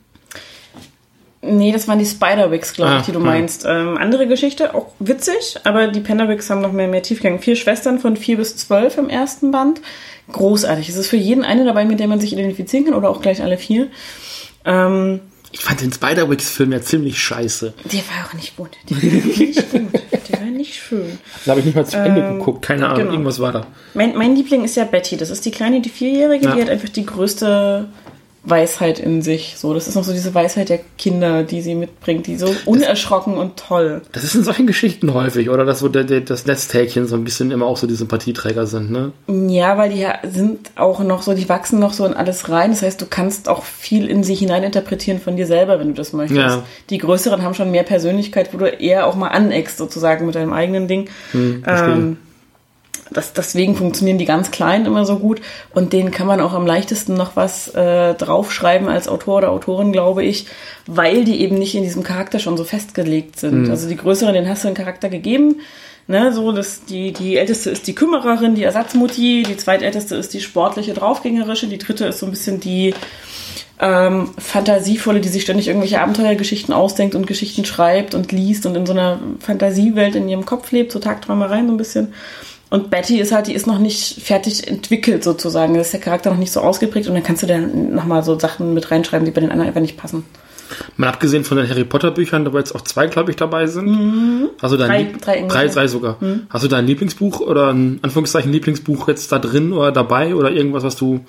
[1.54, 3.24] Nee, das waren die Spiderwix, glaube Ah, ich, die du ah.
[3.24, 3.66] meinst.
[3.68, 7.40] Ähm, andere Geschichte, auch witzig, aber die Penderwix haben noch mehr, mehr Tiefgang.
[7.40, 9.82] Vier Schwestern von vier bis zwölf im ersten Band.
[10.32, 10.88] Großartig.
[10.88, 13.42] Es ist für jeden eine dabei, mit der man sich identifizieren kann oder auch gleich
[13.42, 13.88] alle vier.
[14.66, 15.20] Ähm,
[15.52, 17.74] Ich fand den Spiderwix-Film ja ziemlich scheiße.
[17.92, 18.70] der war auch nicht gut.
[18.90, 20.02] Der war nicht gut.
[20.30, 21.20] Der war nicht schön.
[21.46, 22.62] Da habe ich nicht mal zu Ende geguckt.
[22.62, 23.12] Keine Ahnung, genau.
[23.12, 23.68] irgendwas war da.
[23.94, 25.18] Mein, mein Liebling ist ja Betty.
[25.18, 26.56] Das ist die kleine, die Vierjährige, Ja.
[26.56, 27.90] die hat einfach die größte
[28.44, 29.56] Weisheit in sich.
[29.58, 33.36] So, das ist noch so diese Weisheit der Kinder, die sie mitbringt, die so unerschrocken
[33.36, 34.02] und toll.
[34.14, 35.64] Das ist in solchen Geschichten häufig, oder?
[35.64, 38.90] Dass so der, der, das Netztäkchen so ein bisschen immer auch so die Sympathieträger sind,
[38.90, 39.12] ne?
[39.28, 42.72] Ja, weil die sind auch noch so, die wachsen noch so in alles rein.
[42.72, 46.12] Das heißt, du kannst auch viel in sie hineininterpretieren von dir selber, wenn du das
[46.14, 46.40] möchtest.
[46.40, 46.64] Ja.
[46.90, 50.54] Die größeren haben schon mehr Persönlichkeit, wo du eher auch mal aneckst, sozusagen mit deinem
[50.54, 51.10] eigenen Ding.
[51.34, 52.18] ähm,
[53.12, 55.42] das, deswegen funktionieren die ganz kleinen immer so gut
[55.74, 59.92] und denen kann man auch am leichtesten noch was äh, draufschreiben als Autor oder Autorin,
[59.92, 60.46] glaube ich,
[60.88, 63.70] weil die eben nicht in diesem Charakter schon so festgelegt sind.
[63.70, 65.58] Also die größeren, denen hast du einen Charakter gegeben.
[66.08, 70.42] Ne, so, dass die, die älteste ist die Kümmererin, die Ersatzmutti, die zweitälteste ist die
[70.42, 72.94] sportliche, draufgängerische, die dritte ist so ein bisschen die
[73.80, 78.86] ähm, fantasievolle, die sich ständig irgendwelche Abenteuergeschichten ausdenkt und Geschichten schreibt und liest und in
[78.86, 82.14] so einer Fantasiewelt in ihrem Kopf lebt, so Tagträumereien so ein bisschen.
[82.72, 85.74] Und Betty ist halt, die ist noch nicht fertig entwickelt sozusagen.
[85.74, 88.40] Da ist der Charakter noch nicht so ausgeprägt und dann kannst du dann nochmal so
[88.40, 90.24] Sachen mit reinschreiben, die bei den anderen einfach nicht passen.
[90.96, 94.52] Mal abgesehen von den Harry Potter Büchern, da jetzt auch zwei, glaube ich, dabei sind.
[94.62, 96.18] Hast du dein Drei- Lieb- drei drei, drei sogar.
[96.50, 100.84] Hast du dein Lieblingsbuch oder ein Anführungszeichen Lieblingsbuch jetzt da drin oder dabei oder irgendwas,
[100.84, 101.20] was du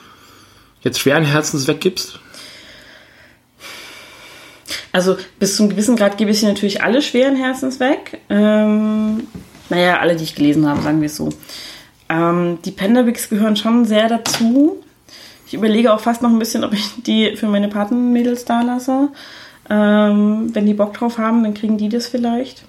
[0.83, 2.21] jetzt schweren Herzens weggibst?
[4.93, 8.21] Also bis zum gewissen Grad gebe ich sie natürlich alle schweren Herzens weg.
[8.31, 9.27] Ähm,
[9.73, 11.31] naja, alle, die ich gelesen habe, sagen wir es so.
[12.11, 14.83] Ähm, die Penderwicks gehören schon sehr dazu.
[15.47, 19.09] Ich überlege auch fast noch ein bisschen, ob ich die für meine Patenmädels da lasse.
[19.71, 22.65] Ähm, wenn die Bock drauf haben, dann kriegen die das vielleicht.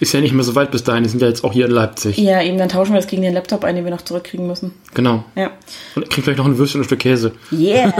[0.00, 1.72] Ist ja nicht mehr so weit bis dahin, die sind ja jetzt auch hier in
[1.72, 2.16] Leipzig.
[2.16, 4.72] Ja, eben, dann tauschen wir das gegen den Laptop ein, den wir noch zurückkriegen müssen.
[4.94, 5.24] Genau.
[5.34, 5.50] Ja.
[5.96, 7.32] Und kriegt vielleicht noch ein Würstchen und ein Stück Käse.
[7.52, 7.92] Yeah!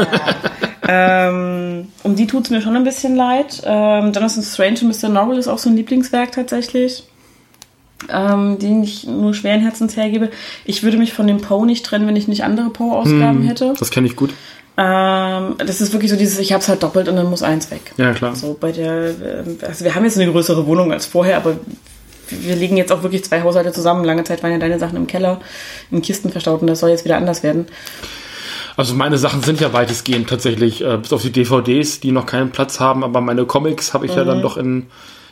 [0.88, 3.62] ähm, um die tut's mir schon ein bisschen leid.
[3.64, 5.10] Ähm, Jonathan Strange und Mr.
[5.10, 7.04] Norrell ist auch so ein Lieblingswerk tatsächlich,
[8.12, 10.30] ähm, den ich nur schweren Herzens hergebe.
[10.64, 13.74] Ich würde mich von dem Poe nicht trennen, wenn ich nicht andere Poe-Ausgaben hätte.
[13.78, 14.30] Das kenne ich gut.
[14.76, 17.92] Ähm, das ist wirklich so dieses, ich hab's halt doppelt und dann muss eins weg.
[17.96, 18.36] Ja, klar.
[18.36, 21.56] So bei der, ähm, also wir haben jetzt eine größere Wohnung als vorher, aber
[22.30, 24.04] wir legen jetzt auch wirklich zwei Haushalte zusammen.
[24.04, 25.40] Lange Zeit waren ja deine Sachen im Keller
[25.90, 27.66] in Kisten verstaut und das soll jetzt wieder anders werden.
[28.76, 32.50] Also meine Sachen sind ja weitestgehend tatsächlich, äh, bis auf die DVDs, die noch keinen
[32.50, 34.28] Platz haben, aber meine Comics habe ich ja Mhm.
[34.28, 34.86] dann doch in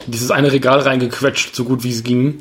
[0.09, 2.39] dieses eine Regal reingequetscht, so gut wie es ging.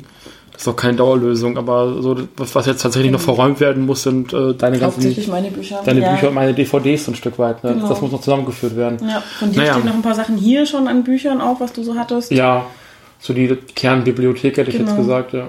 [0.56, 4.32] Das ist auch keine Dauerlösung, aber so was, jetzt tatsächlich noch verräumt werden muss, sind
[4.32, 5.82] äh, deine ganzen Hauptsächlich meine Bücher.
[5.84, 6.12] deine ja.
[6.12, 7.62] Bücher und meine DVDs so ein Stück weit.
[7.62, 7.74] Ne?
[7.74, 7.88] Genau.
[7.88, 8.98] Das muss noch zusammengeführt werden.
[9.06, 9.74] Ja, von dir Naja.
[9.74, 12.30] stehen noch ein paar Sachen hier schon an Büchern auch, was du so hattest.
[12.32, 12.64] Ja,
[13.18, 14.90] so die Kernbibliothek hätte ich Genau.
[14.92, 15.48] jetzt gesagt, ja.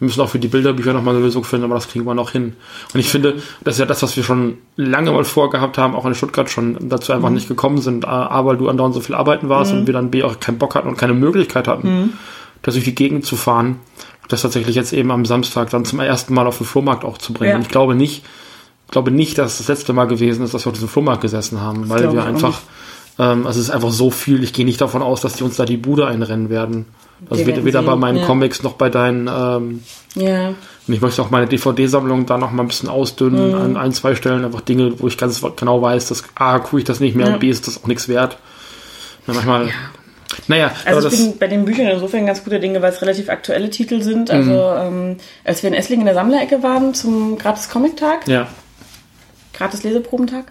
[0.00, 2.30] Wir müssen auch für die Bilderbücher nochmal eine Lösung finden, aber das kriegen wir noch
[2.30, 2.54] hin.
[2.94, 6.06] Und ich finde, das ist ja das, was wir schon lange mal vorgehabt haben, auch
[6.06, 7.16] in Stuttgart schon dazu Mhm.
[7.16, 8.06] einfach nicht gekommen sind.
[8.06, 10.74] A, weil du andauernd so viel arbeiten warst und wir dann B, auch keinen Bock
[10.76, 12.12] hatten und keine Möglichkeit hatten, Mhm.
[12.62, 13.80] das durch die Gegend zu fahren.
[14.28, 17.32] Das tatsächlich jetzt eben am Samstag dann zum ersten Mal auf den Flohmarkt auch zu
[17.32, 17.50] bringen.
[17.50, 17.56] Ja.
[17.56, 18.24] Und ich glaube nicht,
[18.86, 21.22] ich glaube nicht, dass es das letzte Mal gewesen ist, dass wir auf diesem Flohmarkt
[21.22, 22.60] gesessen haben, weil glaube wir einfach,
[23.18, 25.56] ähm, also es ist einfach so viel, ich gehe nicht davon aus, dass die uns
[25.56, 26.86] da die Bude einrennen werden.
[27.30, 28.26] Also weder, weder bei meinen ja.
[28.26, 29.82] Comics noch bei deinen, ähm,
[30.14, 30.48] Ja.
[30.48, 33.54] und ich möchte auch meine DVD-Sammlung da noch mal ein bisschen ausdünnen Mhm.
[33.60, 36.84] an ein, zwei Stellen, einfach Dinge, wo ich ganz genau weiß, dass A, gucke ich
[36.84, 37.32] das nicht mehr Ja.
[37.34, 38.38] und B, ist das auch nichts wert.
[39.26, 39.70] Ja, manchmal,
[40.46, 43.28] naja, Also ich das, bin bei den Büchern insofern ganz gute Dinge, weil es relativ
[43.28, 44.30] aktuelle Titel sind.
[44.30, 48.46] Also ähm, als wir in Esslingen in der Sammlerecke waren zum gratis Comic-Tag, ja,
[49.54, 50.46] gratis Leseprobentag.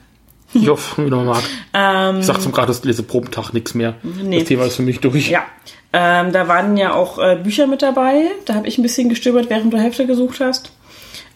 [0.54, 1.44] ich hoffe, wie du mag.
[1.74, 3.96] Ähm, Ich sag zum gratis Leseprobentag nichts mehr.
[4.04, 4.40] Nee.
[4.40, 5.30] Das Thema ist für mich durch.
[5.30, 5.44] ja.
[5.94, 8.24] Ähm, da waren ja auch äh, Bücher mit dabei.
[8.46, 10.72] Da habe ich ein bisschen gestöbert, während du Hälfte gesucht hast.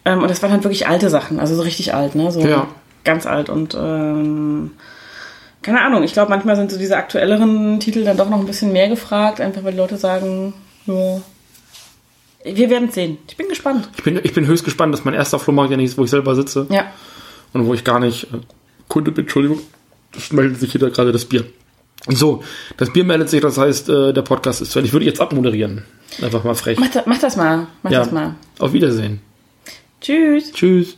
[0.04, 2.30] Ähm, und das waren halt wirklich alte Sachen, also so richtig alt, ne?
[2.30, 2.66] So Ja.
[3.02, 3.48] ganz alt.
[3.48, 4.72] Und ähm,
[5.62, 8.72] keine Ahnung, ich glaube, manchmal sind so diese aktuelleren Titel dann doch noch ein bisschen
[8.72, 10.54] mehr gefragt, einfach weil die Leute sagen,
[10.86, 11.20] ja.
[12.44, 13.18] Wir werden es sehen.
[13.28, 13.88] Ich bin gespannt.
[13.96, 16.10] Ich bin, ich bin höchst gespannt, dass mein erster Flohmarkt ja nicht ist, wo ich
[16.10, 16.86] selber sitze Ja.
[17.52, 18.38] und wo ich gar nicht äh,
[18.88, 19.24] Kunde bin.
[19.26, 19.60] Entschuldigung,
[20.12, 21.44] das meldet sich wieder gerade das Bier.
[22.08, 22.42] So,
[22.78, 24.88] das Bier meldet sich, das heißt, äh, der Podcast ist zu Ende.
[24.88, 25.84] Ich würde jetzt abmoderieren.
[26.20, 26.80] Einfach mal frech.
[26.80, 27.68] Mach, mach das mal.
[27.84, 28.00] Mach Ja.
[28.00, 28.34] das mal.
[28.58, 29.20] Auf Wiedersehen.
[30.00, 30.50] Tschüss.
[30.52, 30.96] Tschüss.